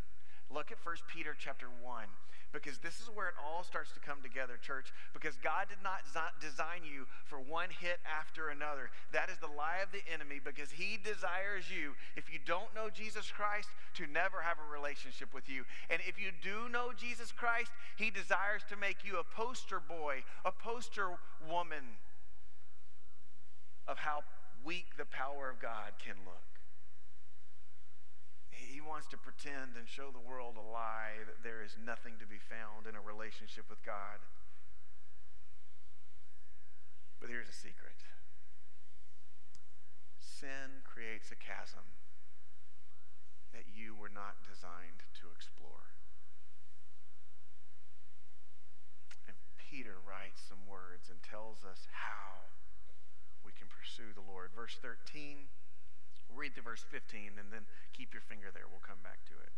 Look 0.52 0.72
at 0.72 0.78
1 0.84 0.96
Peter 1.08 1.36
chapter 1.38 1.66
1 1.82 2.04
because 2.52 2.78
this 2.78 2.98
is 2.98 3.06
where 3.14 3.28
it 3.28 3.34
all 3.38 3.62
starts 3.62 3.92
to 3.92 4.00
come 4.00 4.18
together, 4.22 4.58
church. 4.60 4.92
Because 5.14 5.36
God 5.42 5.68
did 5.68 5.78
not 5.82 6.02
design 6.40 6.82
you 6.82 7.06
for 7.24 7.38
one 7.38 7.68
hit 7.70 7.98
after 8.02 8.50
another. 8.50 8.90
That 9.12 9.30
is 9.30 9.38
the 9.38 9.46
lie 9.46 9.78
of 9.82 9.92
the 9.92 10.02
enemy 10.12 10.40
because 10.42 10.70
he 10.70 10.98
desires 10.98 11.70
you, 11.70 11.94
if 12.16 12.32
you 12.32 12.38
don't 12.44 12.74
know 12.74 12.90
Jesus 12.90 13.30
Christ, 13.30 13.68
to 13.94 14.06
never 14.06 14.42
have 14.42 14.58
a 14.58 14.72
relationship 14.72 15.32
with 15.32 15.48
you. 15.48 15.64
And 15.88 16.02
if 16.06 16.18
you 16.18 16.30
do 16.42 16.68
know 16.68 16.90
Jesus 16.96 17.30
Christ, 17.30 17.70
he 17.96 18.10
desires 18.10 18.62
to 18.68 18.76
make 18.76 19.04
you 19.04 19.18
a 19.18 19.24
poster 19.24 19.80
boy, 19.80 20.26
a 20.44 20.50
poster 20.50 21.10
woman 21.48 21.98
of 23.86 23.98
how 23.98 24.22
weak 24.64 24.98
the 24.98 25.06
power 25.06 25.50
of 25.50 25.60
God 25.60 25.92
can 26.04 26.16
look. 26.26 26.49
He 28.80 28.88
wants 28.88 29.12
to 29.12 29.20
pretend 29.20 29.76
and 29.76 29.84
show 29.84 30.08
the 30.08 30.24
world 30.24 30.56
a 30.56 30.64
lie 30.64 31.20
that 31.28 31.44
there 31.44 31.60
is 31.60 31.76
nothing 31.76 32.16
to 32.16 32.24
be 32.24 32.40
found 32.40 32.88
in 32.88 32.96
a 32.96 33.04
relationship 33.04 33.68
with 33.68 33.84
God. 33.84 34.24
But 37.20 37.28
here's 37.28 37.52
a 37.52 37.52
secret 37.52 38.00
sin 40.16 40.80
creates 40.88 41.28
a 41.28 41.36
chasm 41.36 41.84
that 43.52 43.68
you 43.68 43.92
were 43.92 44.08
not 44.08 44.40
designed 44.48 45.04
to 45.20 45.28
explore. 45.28 45.92
And 49.28 49.36
Peter 49.60 50.00
writes 50.00 50.40
some 50.40 50.64
words 50.64 51.12
and 51.12 51.20
tells 51.20 51.68
us 51.68 51.84
how 51.92 52.48
we 53.44 53.52
can 53.52 53.68
pursue 53.68 54.16
the 54.16 54.24
Lord. 54.24 54.56
Verse 54.56 54.80
13 54.80 55.52
We'll 56.30 56.46
read 56.46 56.54
through 56.54 56.70
verse 56.70 56.86
15 56.86 57.42
and 57.42 57.50
then 57.50 57.66
keep 57.90 58.14
your 58.14 58.22
finger 58.22 58.54
there. 58.54 58.70
We'll 58.70 58.86
come 58.86 59.02
back 59.02 59.26
to 59.26 59.36
it. 59.42 59.50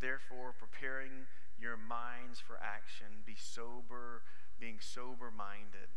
Therefore, 0.00 0.56
preparing 0.56 1.28
your 1.60 1.76
minds 1.76 2.40
for 2.40 2.56
action, 2.56 3.20
be 3.28 3.36
sober, 3.36 4.24
being 4.56 4.80
sober 4.80 5.28
minded. 5.28 5.92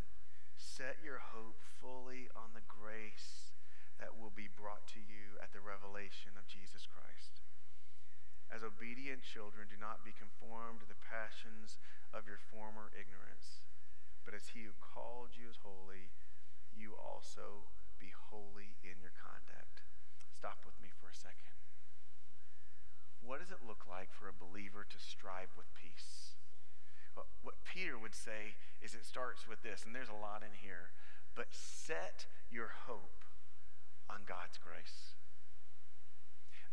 Set 0.60 1.00
your 1.00 1.24
hope 1.32 1.64
fully 1.80 2.28
on 2.36 2.52
the 2.52 2.68
grace 2.68 3.56
that 3.96 4.20
will 4.20 4.36
be 4.36 4.52
brought 4.52 4.84
to 4.92 5.00
you 5.00 5.40
at 5.40 5.56
the 5.56 5.64
revelation 5.64 6.36
of 6.36 6.52
Jesus 6.52 6.84
Christ. 6.84 7.40
As 8.52 8.60
obedient 8.60 9.24
children, 9.24 9.72
do 9.72 9.80
not 9.80 10.04
be 10.04 10.12
conformed 10.12 10.84
to 10.84 10.90
the 10.92 11.00
passions 11.00 11.80
of 12.12 12.28
your 12.28 12.38
former 12.38 12.92
ignorance, 12.92 13.64
but 14.28 14.36
as 14.36 14.52
he 14.52 14.68
who 14.68 14.76
called 14.84 15.40
you 15.40 15.48
is 15.48 15.64
holy, 15.64 16.12
you 16.76 16.94
also 17.00 17.72
holy 18.34 18.74
in 18.82 18.98
your 18.98 19.14
conduct. 19.14 19.86
Stop 20.34 20.66
with 20.66 20.74
me 20.82 20.90
for 20.90 21.14
a 21.14 21.16
second. 21.16 21.54
What 23.22 23.38
does 23.40 23.54
it 23.54 23.62
look 23.62 23.86
like 23.86 24.10
for 24.10 24.26
a 24.26 24.34
believer 24.34 24.84
to 24.90 24.98
strive 24.98 25.54
with 25.54 25.70
peace? 25.78 26.34
What 27.14 27.62
Peter 27.64 27.94
would 27.96 28.18
say 28.18 28.58
is 28.82 28.98
it 28.98 29.06
starts 29.06 29.48
with 29.48 29.62
this, 29.62 29.86
and 29.86 29.94
there's 29.94 30.10
a 30.10 30.18
lot 30.18 30.42
in 30.42 30.52
here, 30.66 30.90
but 31.36 31.48
set 31.54 32.26
your 32.50 32.74
hope 32.90 33.24
on 34.10 34.26
God's 34.26 34.58
grace. 34.58 35.14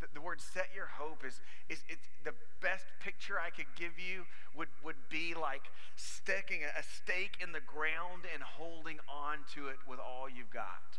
The, 0.01 0.09
the 0.15 0.21
word 0.21 0.41
set 0.41 0.73
your 0.75 0.89
hope 0.97 1.25
is, 1.29 1.41
is 1.69 1.85
it's 1.89 2.09
the 2.25 2.33
best 2.61 2.87
picture 3.01 3.37
I 3.39 3.51
could 3.51 3.69
give 3.77 4.01
you 4.01 4.25
would, 4.57 4.69
would 4.83 5.09
be 5.11 5.35
like 5.35 5.69
sticking 5.95 6.65
a, 6.65 6.81
a 6.81 6.83
stake 6.83 7.37
in 7.43 7.53
the 7.53 7.61
ground 7.61 8.25
and 8.33 8.43
holding 8.43 8.99
on 9.07 9.45
to 9.55 9.69
it 9.69 9.77
with 9.87 10.01
all 10.01 10.25
you've 10.25 10.51
got. 10.51 10.99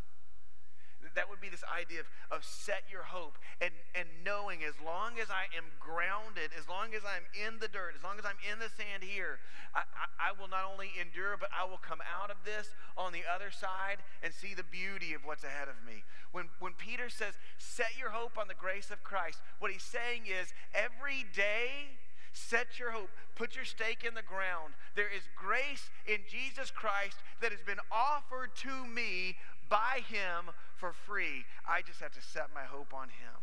That 1.16 1.30
would 1.30 1.42
be 1.42 1.50
this 1.50 1.64
idea 1.68 2.02
of, 2.02 2.08
of 2.32 2.46
set 2.46 2.84
your 2.90 3.04
hope 3.04 3.38
and, 3.60 3.72
and 3.96 4.08
knowing 4.24 4.64
as 4.64 4.74
long 4.84 5.20
as 5.22 5.30
I 5.30 5.52
am 5.56 5.66
grounded, 5.80 6.52
as 6.58 6.70
long 6.70 6.94
as 6.96 7.02
I'm 7.04 7.28
in 7.36 7.60
the 7.60 7.68
dirt, 7.68 7.94
as 7.98 8.04
long 8.04 8.18
as 8.18 8.26
I'm 8.26 8.40
in 8.42 8.60
the 8.60 8.70
sand 8.70 9.04
here, 9.04 9.40
I, 9.76 9.84
I, 9.94 10.30
I 10.30 10.40
will 10.40 10.48
not 10.48 10.66
only 10.66 10.92
endure, 11.00 11.36
but 11.38 11.50
I 11.50 11.66
will 11.66 11.82
come 11.82 12.00
out 12.02 12.32
of 12.32 12.38
this 12.46 12.70
on 12.98 13.14
the 13.14 13.24
other 13.28 13.52
side 13.52 14.00
and 14.24 14.34
see 14.34 14.54
the 14.54 14.64
beauty 14.64 15.14
of 15.14 15.26
what's 15.26 15.44
ahead 15.44 15.68
of 15.68 15.78
me. 15.86 16.04
When, 16.32 16.48
when 16.60 16.74
Peter 16.74 17.10
says, 17.10 17.36
set 17.58 17.98
your 18.00 18.12
hope 18.12 18.38
on 18.38 18.48
the 18.48 18.58
grace 18.58 18.90
of 18.90 19.04
Christ, 19.04 19.40
what 19.60 19.72
he's 19.72 19.84
saying 19.84 20.26
is 20.28 20.54
every 20.74 21.26
day, 21.34 22.00
Set 22.34 22.80
your 22.80 22.92
hope. 22.92 23.10
Put 23.36 23.56
your 23.56 23.66
stake 23.66 24.06
in 24.08 24.14
the 24.14 24.22
ground. 24.22 24.74
There 24.96 25.10
is 25.10 25.24
grace 25.36 25.90
in 26.08 26.20
Jesus 26.30 26.72
Christ 26.72 27.18
that 27.42 27.52
has 27.52 27.62
been 27.62 27.80
offered 27.92 28.56
to 28.64 28.86
me 28.88 29.36
by 29.72 30.04
Him 30.12 30.52
for 30.76 30.92
free. 30.92 31.48
I 31.66 31.82
just 31.82 32.02
have 32.02 32.12
to 32.12 32.22
set 32.22 32.52
my 32.54 32.68
hope 32.68 32.94
on 32.94 33.08
Him. 33.08 33.40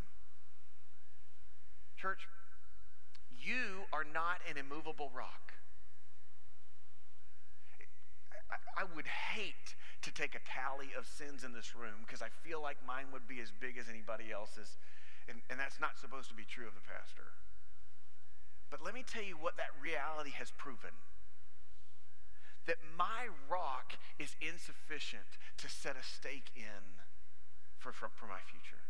Church, 1.96 2.28
you 3.32 3.88
are 3.92 4.04
not 4.04 4.44
an 4.48 4.60
immovable 4.60 5.10
rock. 5.16 5.56
I, 8.78 8.84
would 8.94 9.08
hate 9.34 9.74
to 10.02 10.12
take 10.14 10.34
a 10.34 10.40
tally 10.46 10.94
of 10.96 11.04
sins 11.04 11.42
in 11.42 11.52
this 11.52 11.74
room 11.74 12.06
because 12.06 12.22
I 12.22 12.28
feel 12.46 12.62
like 12.62 12.78
mine 12.86 13.10
would 13.12 13.26
be 13.26 13.40
as 13.40 13.50
big 13.50 13.76
as 13.76 13.90
anybody 13.90 14.30
else's. 14.32 14.78
And, 15.28 15.42
and 15.50 15.58
that's 15.58 15.80
not 15.80 15.98
supposed 15.98 16.28
to 16.30 16.36
be 16.38 16.44
true 16.48 16.66
of 16.66 16.72
the 16.72 16.86
pastor. 16.86 17.34
But 18.70 18.80
let 18.80 18.94
me 18.94 19.04
tell 19.04 19.24
you 19.24 19.34
what 19.34 19.56
that 19.56 19.74
reality 19.82 20.30
has 20.38 20.52
proven 20.56 20.94
that 22.68 22.76
my 22.96 23.32
rock 23.48 23.96
is 24.20 24.36
insufficient 24.44 25.40
to 25.56 25.68
set 25.68 25.96
a 25.96 26.04
stake 26.04 26.52
in 26.54 27.00
for, 27.78 27.92
for, 27.92 28.10
for 28.14 28.26
my 28.26 28.44
future. 28.44 28.84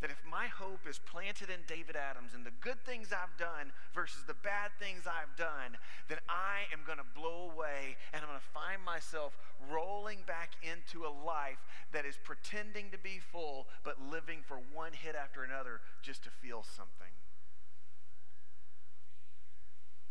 That 0.00 0.10
if 0.10 0.22
my 0.30 0.46
hope 0.46 0.86
is 0.88 0.98
planted 0.98 1.50
in 1.50 1.66
David 1.66 1.96
Adams 1.96 2.34
and 2.34 2.46
the 2.46 2.54
good 2.60 2.78
things 2.86 3.10
I've 3.10 3.36
done 3.38 3.70
versus 3.94 4.22
the 4.26 4.34
bad 4.34 4.70
things 4.78 5.06
I've 5.06 5.34
done, 5.36 5.78
then 6.08 6.18
I 6.28 6.70
am 6.72 6.86
going 6.86 6.98
to 6.98 7.10
blow 7.18 7.50
away 7.50 7.98
and 8.12 8.22
I'm 8.22 8.30
going 8.30 8.38
to 8.38 8.54
find 8.54 8.82
myself 8.82 9.38
rolling 9.70 10.22
back 10.26 10.54
into 10.62 11.06
a 11.06 11.10
life 11.10 11.58
that 11.92 12.06
is 12.06 12.18
pretending 12.22 12.90
to 12.90 12.98
be 12.98 13.18
full 13.18 13.66
but 13.82 13.98
living 14.02 14.42
for 14.46 14.58
one 14.72 14.92
hit 14.92 15.14
after 15.14 15.42
another 15.42 15.80
just 16.02 16.22
to 16.24 16.30
feel 16.30 16.62
something. 16.62 17.10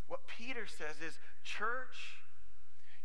What 0.07 0.27
Peter 0.27 0.67
says 0.67 0.99
is, 1.03 1.19
church, 1.43 2.23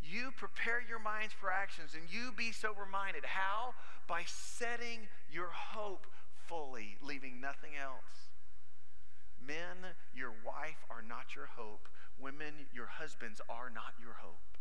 you 0.02 0.30
prepare 0.36 0.82
your 0.86 0.98
minds 0.98 1.32
for 1.32 1.50
actions 1.50 1.94
and 1.94 2.04
you 2.12 2.32
be 2.36 2.52
sober 2.52 2.86
minded. 2.90 3.24
How? 3.24 3.74
By 4.06 4.22
setting 4.26 5.08
your 5.30 5.48
hope 5.48 6.06
fully, 6.46 6.96
leaving 7.02 7.40
nothing 7.40 7.72
else. 7.80 8.30
Men, 9.44 9.94
your 10.14 10.32
wife 10.44 10.84
are 10.90 11.02
not 11.06 11.34
your 11.34 11.46
hope. 11.56 11.88
Women, 12.20 12.66
your 12.72 12.86
husbands 12.86 13.40
are 13.48 13.70
not 13.70 13.94
your 14.00 14.14
hope. 14.20 14.51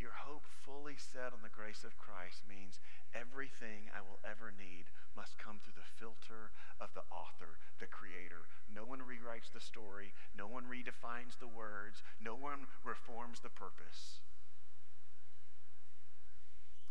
Your 0.00 0.16
hope 0.16 0.48
fully 0.64 0.96
set 0.96 1.36
on 1.36 1.44
the 1.44 1.52
grace 1.52 1.84
of 1.84 2.00
Christ 2.00 2.48
means 2.48 2.80
everything 3.12 3.92
I 3.92 4.00
will 4.00 4.18
ever 4.24 4.48
need 4.48 4.88
must 5.12 5.36
come 5.36 5.60
through 5.60 5.76
the 5.76 5.92
filter 6.00 6.56
of 6.80 6.96
the 6.96 7.04
author, 7.12 7.60
the 7.78 7.86
creator. 7.86 8.48
No 8.72 8.88
one 8.88 9.04
rewrites 9.04 9.52
the 9.52 9.60
story, 9.60 10.16
no 10.32 10.48
one 10.48 10.64
redefines 10.64 11.36
the 11.36 11.52
words, 11.52 12.00
no 12.16 12.32
one 12.34 12.64
reforms 12.82 13.44
the 13.44 13.52
purpose. 13.52 14.24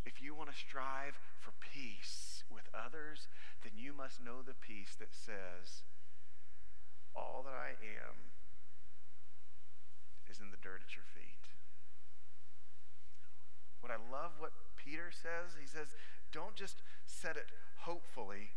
If 0.05 0.21
you 0.21 0.35
want 0.35 0.53
to 0.53 0.55
strive 0.55 1.17
for 1.41 1.51
peace 1.57 2.43
with 2.45 2.69
others, 2.73 3.27
then 3.63 3.73
you 3.75 3.91
must 3.91 4.23
know 4.23 4.45
the 4.45 4.53
peace 4.53 4.93
that 4.99 5.17
says, 5.17 5.81
All 7.15 7.41
that 7.45 7.57
I 7.57 7.73
am 7.81 8.29
is 10.29 10.39
in 10.39 10.51
the 10.51 10.61
dirt 10.61 10.81
at 10.85 10.95
your 10.95 11.05
feet. 11.13 11.18
What 13.89 13.97
I 13.97 14.21
love 14.21 14.31
what 14.37 14.51
Peter 14.77 15.09
says, 15.09 15.57
he 15.59 15.65
says, 15.65 15.87
don't 16.31 16.53
just 16.53 16.83
set 17.07 17.35
it 17.37 17.49
hopefully, 17.89 18.53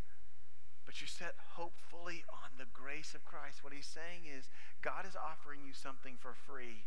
but 0.85 1.01
you 1.01 1.07
set 1.07 1.33
hopefully 1.57 2.23
on 2.29 2.61
the 2.61 2.69
grace 2.69 3.15
of 3.15 3.25
Christ. 3.25 3.65
What 3.65 3.73
he's 3.73 3.89
saying 3.89 4.29
is, 4.29 4.51
God 4.83 5.09
is 5.09 5.17
offering 5.17 5.61
you 5.67 5.73
something 5.73 6.21
for 6.21 6.37
free. 6.37 6.85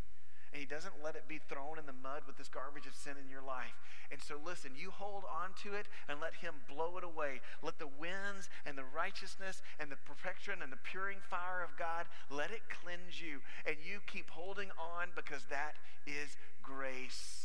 And 0.53 0.61
he 0.61 0.69
doesn't 0.69 1.01
let 1.03 1.15
it 1.15 1.27
be 1.27 1.41
thrown 1.49 1.79
in 1.79 1.87
the 1.89 1.97
mud 2.05 2.21
with 2.27 2.37
this 2.37 2.47
garbage 2.47 2.85
of 2.85 2.93
sin 2.93 3.17
in 3.17 3.33
your 3.33 3.41
life. 3.41 3.73
And 4.11 4.21
so, 4.21 4.37
listen, 4.37 4.77
you 4.77 4.91
hold 4.91 5.23
on 5.25 5.57
to 5.65 5.73
it 5.73 5.89
and 6.07 6.21
let 6.21 6.35
him 6.35 6.53
blow 6.69 7.01
it 7.01 7.03
away. 7.03 7.41
Let 7.63 7.79
the 7.79 7.89
winds 7.89 8.47
and 8.63 8.77
the 8.77 8.85
righteousness 8.85 9.63
and 9.79 9.89
the 9.89 9.97
perfection 10.05 10.61
and 10.61 10.71
the 10.71 10.85
puring 10.85 11.17
fire 11.17 11.65
of 11.65 11.73
God 11.81 12.05
let 12.29 12.51
it 12.51 12.61
cleanse 12.69 13.17
you. 13.17 13.41
And 13.65 13.81
you 13.81 14.05
keep 14.05 14.29
holding 14.29 14.69
on 14.77 15.09
because 15.15 15.49
that 15.49 15.81
is 16.05 16.37
grace. 16.61 17.44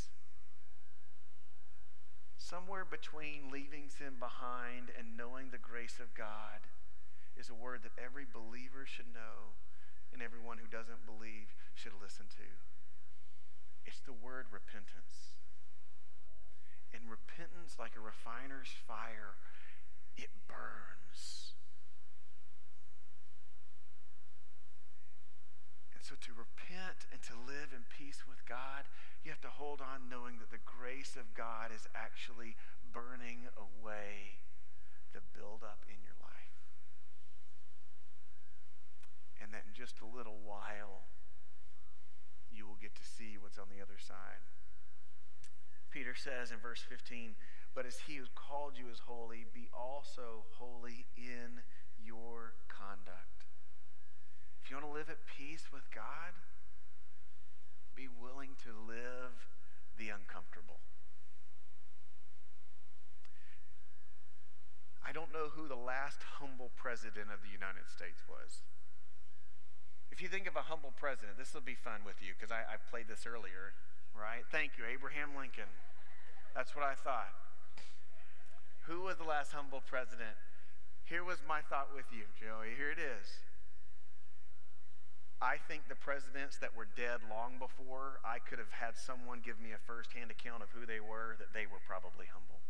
Somewhere 2.41 2.89
between 2.89 3.53
leaving 3.53 3.93
sin 3.93 4.17
behind 4.17 4.89
and 4.97 5.13
knowing 5.13 5.53
the 5.53 5.61
grace 5.61 6.01
of 6.01 6.17
God 6.17 6.65
is 7.37 7.53
a 7.53 7.55
word 7.55 7.85
that 7.85 7.93
every 8.01 8.25
believer 8.25 8.89
should 8.89 9.13
know 9.13 9.61
and 10.09 10.25
everyone 10.25 10.57
who 10.57 10.67
doesn't 10.67 11.05
believe 11.05 11.53
should 11.77 11.93
listen 12.01 12.33
to. 12.41 12.49
It's 13.85 14.01
the 14.01 14.17
word 14.17 14.49
repentance. 14.49 15.37
And 16.97 17.13
repentance, 17.13 17.77
like 17.77 17.93
a 17.93 18.01
refiner's 18.01 18.73
fire, 18.89 19.37
it 20.17 20.33
burns. 20.49 21.53
And 25.93 26.01
so 26.01 26.17
to 26.17 26.33
repent 26.33 27.05
and 27.13 27.21
to 27.29 27.37
live 27.37 27.77
in 27.77 27.85
peace 27.85 28.25
with 28.25 28.49
God 28.49 28.89
you 29.25 29.31
have 29.31 29.41
to 29.45 29.53
hold 29.53 29.81
on 29.81 30.09
knowing 30.09 30.41
that 30.41 30.51
the 30.51 30.63
grace 30.65 31.17
of 31.17 31.35
God 31.37 31.71
is 31.75 31.85
actually 31.95 32.57
burning 32.93 33.53
away 33.57 34.41
the 35.13 35.21
buildup 35.37 35.85
in 35.89 36.01
your 36.01 36.17
life. 36.25 36.57
And 39.43 39.53
that 39.53 39.69
in 39.69 39.75
just 39.77 40.01
a 40.01 40.09
little 40.09 40.41
while, 40.45 41.05
you 42.49 42.67
will 42.67 42.81
get 42.81 42.95
to 42.97 43.05
see 43.05 43.37
what's 43.37 43.59
on 43.59 43.69
the 43.69 43.83
other 43.83 44.01
side. 44.01 44.41
Peter 45.91 46.15
says 46.15 46.51
in 46.51 46.59
verse 46.59 46.81
15, 46.89 47.35
But 47.75 47.85
as 47.85 48.07
he 48.07 48.17
who 48.17 48.27
called 48.35 48.79
you 48.79 48.89
is 48.91 49.05
holy, 49.07 49.45
be 49.53 49.69
also 49.75 50.47
holy 50.57 51.07
in 51.17 51.61
your 51.99 52.55
conduct. 52.69 53.45
If 54.63 54.71
you 54.71 54.77
want 54.77 54.87
to 54.87 54.95
live 54.95 55.11
at 55.11 55.27
peace 55.27 55.73
with 55.73 55.91
God, 55.91 56.39
be 58.01 58.09
willing 58.09 58.57
to 58.65 58.73
live 58.73 59.37
the 60.01 60.09
uncomfortable. 60.09 60.81
I 65.05 65.13
don't 65.13 65.29
know 65.29 65.53
who 65.53 65.69
the 65.69 65.77
last 65.77 66.25
humble 66.41 66.73
president 66.81 67.29
of 67.29 67.45
the 67.45 67.53
United 67.53 67.93
States 67.93 68.25
was. 68.25 68.65
If 70.09 70.25
you 70.25 70.33
think 70.33 70.49
of 70.49 70.57
a 70.57 70.73
humble 70.73 70.97
president, 70.97 71.37
this 71.37 71.53
will 71.53 71.61
be 71.61 71.77
fun 71.77 72.01
with 72.09 72.17
you 72.25 72.33
because 72.33 72.49
I, 72.49 72.65
I 72.65 72.81
played 72.89 73.05
this 73.05 73.29
earlier, 73.29 73.77
right? 74.17 74.49
Thank 74.49 74.81
you, 74.81 74.89
Abraham 74.89 75.37
Lincoln. 75.37 75.69
That's 76.57 76.73
what 76.73 76.89
I 76.89 76.97
thought. 76.97 77.37
Who 78.89 79.05
was 79.05 79.21
the 79.21 79.29
last 79.29 79.53
humble 79.53 79.85
president? 79.85 80.41
Here 81.05 81.21
was 81.21 81.45
my 81.45 81.61
thought 81.61 81.93
with 81.93 82.09
you, 82.09 82.33
Joey. 82.33 82.73
Here 82.81 82.89
it 82.89 83.03
is. 83.03 83.45
I 85.41 85.57
think 85.57 85.89
the 85.89 85.97
presidents 85.97 86.61
that 86.61 86.77
were 86.77 86.87
dead 86.97 87.25
long 87.25 87.57
before 87.57 88.21
I 88.21 88.39
could 88.45 88.61
have 88.61 88.77
had 88.77 88.93
someone 88.93 89.41
give 89.41 89.57
me 89.57 89.73
a 89.73 89.81
firsthand 89.89 90.31
account 90.31 90.63
of 90.63 90.69
who 90.77 90.85
they 90.85 91.01
were, 91.01 91.37
that 91.41 91.57
they 91.57 91.65
were 91.65 91.81
probably 91.89 92.29
humble. 92.29 92.61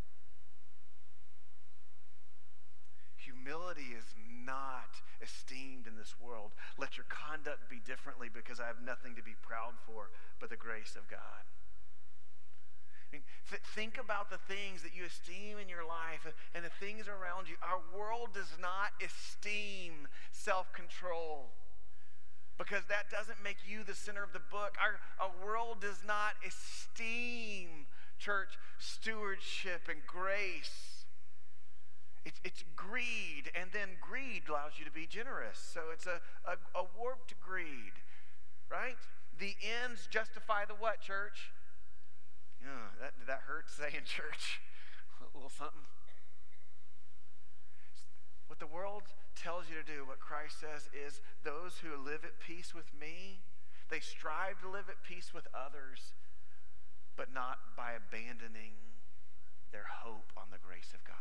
Humility 3.19 3.91
is 3.99 4.07
not 4.47 5.03
esteemed 5.19 5.91
in 5.91 5.99
this 5.99 6.15
world. 6.23 6.55
Let 6.79 6.97
your 6.97 7.07
conduct 7.11 7.69
be 7.69 7.83
differently 7.83 8.31
because 8.33 8.63
I 8.63 8.71
have 8.71 8.81
nothing 8.87 9.19
to 9.19 9.23
be 9.23 9.35
proud 9.43 9.75
for 9.83 10.15
but 10.39 10.49
the 10.49 10.57
grace 10.57 10.95
of 10.95 11.11
God. 11.11 11.43
I 13.11 13.19
mean, 13.19 13.27
th- 13.51 13.63
think 13.75 13.99
about 13.99 14.31
the 14.31 14.39
things 14.47 14.87
that 14.87 14.95
you 14.95 15.03
esteem 15.05 15.59
in 15.59 15.69
your 15.69 15.83
life 15.83 16.23
and 16.55 16.65
the 16.65 16.71
things 16.79 17.11
around 17.11 17.51
you. 17.51 17.59
Our 17.59 17.83
world 17.91 18.31
does 18.33 18.55
not 18.63 18.95
esteem 19.03 20.07
self 20.31 20.73
control 20.73 21.51
because 22.61 22.85
that 22.93 23.09
doesn't 23.11 23.43
make 23.43 23.57
you 23.67 23.83
the 23.83 23.95
center 23.95 24.23
of 24.23 24.35
the 24.35 24.45
book. 24.53 24.77
Our, 24.77 25.01
our 25.17 25.33
world 25.41 25.81
does 25.81 26.05
not 26.07 26.37
esteem 26.47 27.89
church 28.19 28.61
stewardship 28.79 29.89
and 29.89 30.05
grace. 30.07 31.07
It's, 32.27 32.39
it's 32.45 32.63
greed, 32.77 33.49
and 33.59 33.71
then 33.73 33.97
greed 33.99 34.43
allows 34.51 34.73
you 34.79 34.85
to 34.85 34.91
be 34.91 35.07
generous. 35.09 35.57
So 35.57 35.89
it's 35.91 36.05
a, 36.05 36.21
a, 36.45 36.61
a 36.79 36.85
warped 36.99 37.33
greed, 37.41 37.97
right? 38.71 39.01
The 39.39 39.57
ends 39.83 40.07
justify 40.11 40.67
the 40.69 40.75
what, 40.75 41.01
church? 41.01 41.51
Yeah, 42.61 42.93
that, 43.01 43.19
did 43.19 43.27
that 43.27 43.41
hurt 43.49 43.71
saying 43.71 44.05
church? 44.05 44.61
a 45.19 45.37
little 45.37 45.49
something. 45.49 45.89
What 48.49 48.59
the 48.59 48.67
world 48.67 49.05
tells 49.41 49.73
you 49.73 49.77
to 49.81 49.87
do, 49.87 50.05
what 50.05 50.21
Christ 50.21 50.61
says 50.61 50.89
is 50.93 51.21
those 51.45 51.81
who 51.81 51.97
live 51.97 52.25
at 52.25 52.39
peace 52.45 52.75
with 52.75 52.93
me, 52.93 53.41
they 53.89 54.01
strive 54.01 54.61
to 54.61 54.69
live 54.69 54.93
at 54.93 55.03
peace 55.03 55.33
with 55.33 55.49
others, 55.57 56.13
but 57.17 57.33
not 57.33 57.59
by 57.77 57.97
abandoning 57.97 58.77
their 59.73 59.89
hope 59.89 60.31
on 60.37 60.53
the 60.53 60.61
grace 60.61 60.93
of 60.93 61.03
God. 61.05 61.17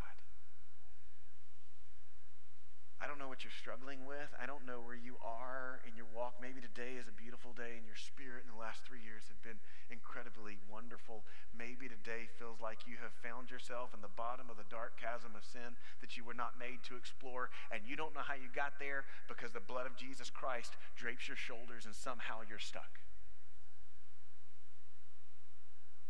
I 3.00 3.08
don't 3.08 3.16
know 3.16 3.32
what 3.32 3.48
you're 3.48 3.56
struggling 3.56 4.04
with. 4.04 4.28
I 4.36 4.44
don't 4.44 4.68
know 4.68 4.84
where 4.84 5.00
you 5.00 5.16
are 5.24 5.80
in 5.88 5.96
your 5.96 6.12
walk. 6.12 6.36
Maybe 6.44 6.60
today 6.60 7.00
is 7.00 7.08
a 7.08 7.16
beautiful 7.16 7.56
day 7.56 7.80
and 7.80 7.88
your 7.88 7.96
spirit 7.96 8.44
in 8.44 8.52
the 8.52 8.60
last 8.60 8.84
three 8.84 9.00
years 9.00 9.24
have 9.32 9.40
been 9.40 9.56
incredibly 9.88 10.60
wonderful. 10.68 11.24
Maybe 11.56 11.88
today 11.88 12.28
feels 12.36 12.60
like 12.60 12.84
you 12.84 13.00
have 13.00 13.16
found 13.24 13.48
yourself 13.48 13.96
in 13.96 14.04
the 14.04 14.12
bottom 14.12 14.52
of 14.52 14.60
the 14.60 14.68
dark 14.68 15.00
chasm 15.00 15.32
of 15.32 15.48
sin 15.48 15.80
that 16.04 16.20
you 16.20 16.28
were 16.28 16.36
not 16.36 16.60
made 16.60 16.84
to 16.92 17.00
explore, 17.00 17.48
and 17.72 17.88
you 17.88 17.96
don't 17.96 18.12
know 18.12 18.28
how 18.28 18.36
you 18.36 18.52
got 18.52 18.84
there 18.84 19.08
because 19.32 19.56
the 19.56 19.64
blood 19.64 19.88
of 19.88 19.96
Jesus 19.96 20.28
Christ 20.28 20.76
drapes 21.00 21.32
your 21.32 21.40
shoulders 21.40 21.88
and 21.88 21.96
somehow 21.96 22.44
you're 22.44 22.60
stuck. 22.60 23.00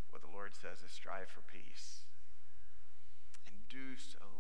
What 0.10 0.26
the 0.26 0.34
Lord 0.34 0.58
says 0.58 0.82
is 0.82 0.90
strive 0.90 1.30
for 1.30 1.46
peace 1.46 2.10
and 3.46 3.54
do 3.70 3.94
so 3.94 4.39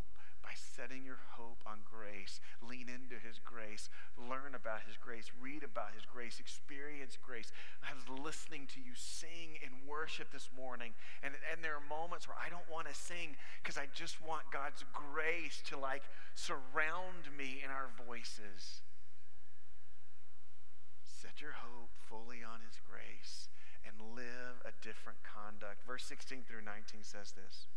by 0.50 0.58
setting 0.58 1.06
your 1.06 1.22
hope 1.38 1.62
on 1.62 1.86
grace. 1.86 2.42
Lean 2.58 2.90
into 2.90 3.22
his 3.22 3.38
grace. 3.38 3.86
Learn 4.18 4.58
about 4.58 4.82
his 4.90 4.98
grace. 4.98 5.30
Read 5.38 5.62
about 5.62 5.94
his 5.94 6.10
grace. 6.10 6.42
Experience 6.42 7.22
grace. 7.22 7.54
I 7.86 7.94
was 7.94 8.10
listening 8.10 8.66
to 8.74 8.82
you 8.82 8.98
sing 8.98 9.62
in 9.62 9.86
worship 9.86 10.34
this 10.34 10.50
morning, 10.58 10.98
and, 11.22 11.38
and 11.54 11.62
there 11.62 11.78
are 11.78 11.86
moments 11.86 12.26
where 12.26 12.38
I 12.42 12.50
don't 12.50 12.66
want 12.66 12.90
to 12.90 12.98
sing 12.98 13.38
because 13.62 13.78
I 13.78 13.86
just 13.94 14.26
want 14.26 14.50
God's 14.50 14.82
grace 14.90 15.62
to 15.70 15.78
like 15.78 16.02
surround 16.34 17.30
me 17.38 17.62
in 17.62 17.70
our 17.70 17.94
voices. 18.10 18.82
Set 21.06 21.46
your 21.46 21.62
hope 21.62 21.94
fully 22.10 22.42
on 22.42 22.66
his 22.66 22.82
grace 22.90 23.54
and 23.86 23.94
live 24.18 24.66
a 24.66 24.74
different 24.82 25.22
conduct. 25.22 25.86
Verse 25.86 26.10
16 26.10 26.42
through 26.50 26.66
19 26.66 27.06
says 27.06 27.38
this. 27.38 27.70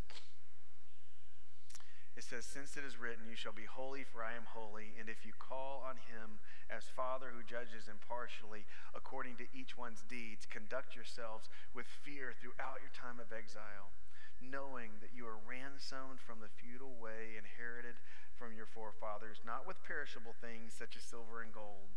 It 2.12 2.24
says, 2.24 2.44
Since 2.44 2.76
it 2.76 2.84
is 2.84 3.00
written, 3.00 3.24
You 3.28 3.36
shall 3.36 3.56
be 3.56 3.64
holy, 3.64 4.04
for 4.04 4.20
I 4.22 4.36
am 4.36 4.44
holy. 4.52 4.92
And 5.00 5.08
if 5.08 5.24
you 5.24 5.32
call 5.32 5.80
on 5.80 5.96
him 5.96 6.44
as 6.68 6.92
Father 6.92 7.32
who 7.32 7.40
judges 7.40 7.88
impartially 7.88 8.68
according 8.92 9.36
to 9.40 9.48
each 9.56 9.76
one's 9.76 10.04
deeds, 10.04 10.44
conduct 10.44 10.94
yourselves 10.94 11.48
with 11.72 11.88
fear 11.88 12.36
throughout 12.36 12.84
your 12.84 12.92
time 12.92 13.16
of 13.16 13.32
exile, 13.32 13.96
knowing 14.44 15.00
that 15.00 15.16
you 15.16 15.24
are 15.24 15.40
ransomed 15.40 16.20
from 16.20 16.44
the 16.44 16.52
feudal 16.52 16.92
way 17.00 17.40
inherited 17.40 17.96
from 18.36 18.52
your 18.52 18.68
forefathers, 18.68 19.40
not 19.46 19.64
with 19.64 19.80
perishable 19.84 20.36
things 20.36 20.76
such 20.76 20.96
as 20.96 21.02
silver 21.02 21.40
and 21.40 21.52
gold, 21.56 21.96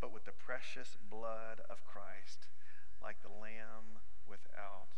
but 0.00 0.12
with 0.12 0.24
the 0.24 0.36
precious 0.36 0.96
blood 0.96 1.60
of 1.68 1.84
Christ, 1.84 2.48
like 3.02 3.20
the 3.20 3.32
Lamb 3.32 4.00
without 4.24 4.88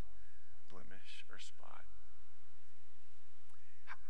blemish 0.70 1.26
or 1.30 1.38
spot. 1.38 1.86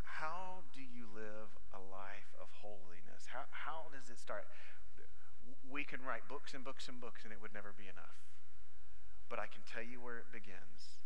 How 0.06 0.62
do 0.72 0.80
you 0.80 1.10
live 1.10 1.50
a 1.74 1.82
life 1.82 2.30
of 2.40 2.48
holiness? 2.62 3.26
How, 3.26 3.44
how 3.50 3.90
does 3.90 4.08
it 4.08 4.18
start? 4.18 4.46
We 5.68 5.82
can 5.84 6.00
write 6.06 6.30
books 6.30 6.54
and 6.54 6.62
books 6.64 6.88
and 6.88 7.02
books, 7.02 7.26
and 7.26 7.34
it 7.34 7.42
would 7.42 7.52
never 7.52 7.74
be 7.76 7.90
enough. 7.90 8.16
But 9.28 9.42
I 9.42 9.50
can 9.50 9.66
tell 9.66 9.82
you 9.82 9.98
where 10.00 10.16
it 10.22 10.30
begins. 10.30 11.02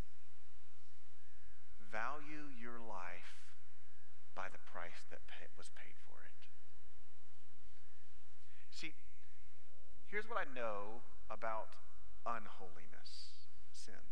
Value 1.91 2.53
your 2.55 2.79
life 2.79 3.51
by 4.37 4.47
the 4.53 4.63
price 4.71 5.09
that 5.11 5.27
pay, 5.27 5.49
was 5.59 5.73
paid 5.75 5.97
for 6.07 6.23
it. 6.23 6.41
See, 8.71 8.93
here's 10.07 10.29
what 10.29 10.39
I 10.39 10.47
know 10.55 11.03
about 11.31 11.75
unholiness, 12.25 13.49
sin. 13.73 14.05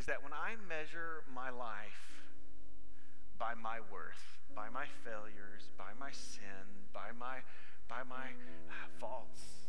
Is 0.00 0.06
that 0.06 0.24
when 0.24 0.32
I 0.32 0.56
measure 0.66 1.24
my 1.28 1.50
life 1.50 2.24
by 3.38 3.52
my 3.52 3.80
worth, 3.92 4.40
by 4.56 4.70
my 4.72 4.86
failures, 5.04 5.68
by 5.76 5.92
my 6.00 6.08
sin, 6.10 6.88
by 6.94 7.12
my 7.20 7.44
by 7.86 8.00
my 8.08 8.32
uh, 8.32 8.88
faults, 8.98 9.68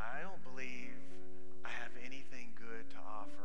I 0.00 0.22
don't 0.22 0.42
believe 0.48 0.96
I 1.62 1.68
have 1.68 1.92
anything 2.02 2.56
good 2.56 2.88
to 2.96 2.96
offer 2.96 3.43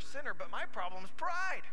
Sinner, 0.00 0.34
but 0.36 0.50
my 0.50 0.64
problem 0.72 1.04
is 1.04 1.10
pride. 1.16 1.64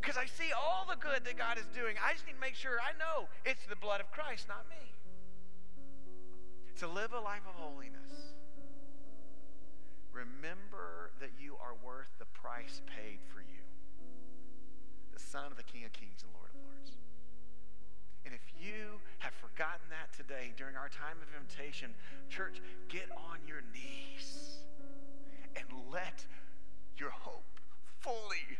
Because 0.00 0.16
I 0.16 0.26
see 0.26 0.52
all 0.52 0.86
the 0.88 0.96
good 0.96 1.24
that 1.24 1.36
God 1.36 1.58
is 1.58 1.66
doing. 1.74 1.96
I 1.98 2.12
just 2.12 2.26
need 2.26 2.34
to 2.34 2.40
make 2.40 2.54
sure 2.54 2.78
I 2.78 2.96
know 2.98 3.28
it's 3.44 3.64
the 3.66 3.76
blood 3.76 4.00
of 4.00 4.10
Christ, 4.12 4.46
not 4.48 4.64
me. 4.70 4.92
To 6.78 6.88
live 6.88 7.12
a 7.12 7.20
life 7.20 7.42
of 7.48 7.54
holiness, 7.56 8.36
remember 10.12 11.10
that 11.20 11.30
you 11.40 11.56
are 11.56 11.74
worth 11.84 12.12
the 12.18 12.26
price 12.26 12.82
paid 12.86 13.18
for 13.32 13.40
you. 13.40 13.64
The 15.12 15.18
Son 15.18 15.50
of 15.50 15.56
the 15.56 15.64
King 15.64 15.84
of 15.84 15.92
Kings 15.92 16.22
and 16.22 16.30
Lord 16.34 16.50
of 16.50 16.60
Lords. 16.62 16.92
And 18.26 18.34
if 18.34 18.42
you 18.60 19.00
have 19.18 19.32
forgotten 19.34 19.88
that 19.90 20.12
today 20.16 20.52
during 20.56 20.76
our 20.76 20.88
time 20.88 21.16
of 21.22 21.28
invitation, 21.34 21.94
church, 22.28 22.60
get 22.88 23.08
on 23.16 23.38
your 23.46 23.62
knees 23.72 24.62
and 25.56 25.64
let 25.90 26.26
your 26.98 27.10
hope 27.10 27.44
fully 28.00 28.58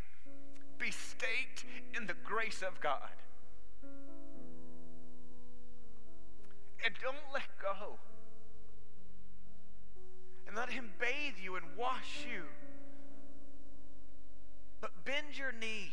be 0.78 0.90
staked 0.90 1.64
in 1.94 2.06
the 2.06 2.14
grace 2.24 2.62
of 2.62 2.80
God. 2.80 3.10
And 6.84 6.94
don't 7.02 7.16
let 7.32 7.48
go. 7.60 7.98
And 10.46 10.56
let 10.56 10.70
Him 10.70 10.90
bathe 11.00 11.34
you 11.42 11.56
and 11.56 11.64
wash 11.76 12.26
you. 12.30 12.42
But 14.80 15.04
bend 15.04 15.36
your 15.36 15.52
knee. 15.52 15.92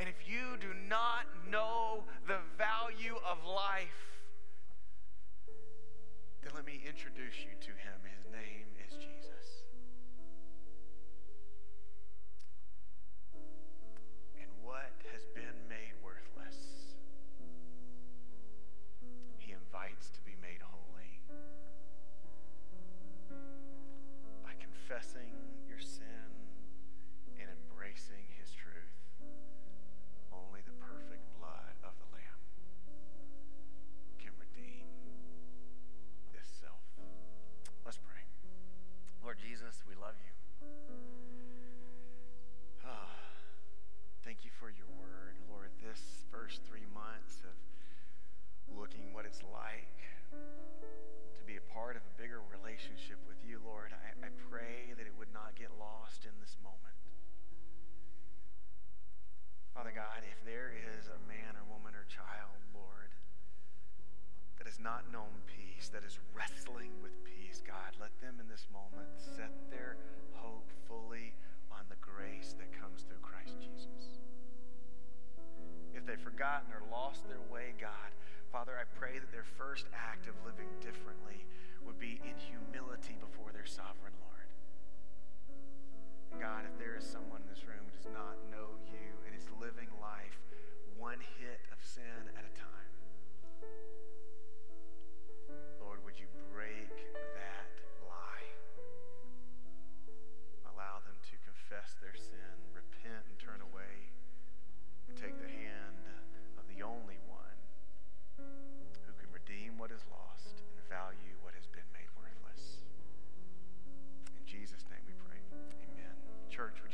And 0.00 0.08
if 0.08 0.28
you 0.28 0.56
do 0.60 0.68
not 0.88 1.26
know 1.50 2.04
the 2.26 2.38
value 2.56 3.16
of 3.28 3.38
life, 3.44 4.08
then 6.42 6.52
let 6.54 6.64
me 6.64 6.80
introduce 6.86 7.34
you 7.42 7.50
to 7.60 7.70
him. 7.70 8.17
Confessing 24.88 25.37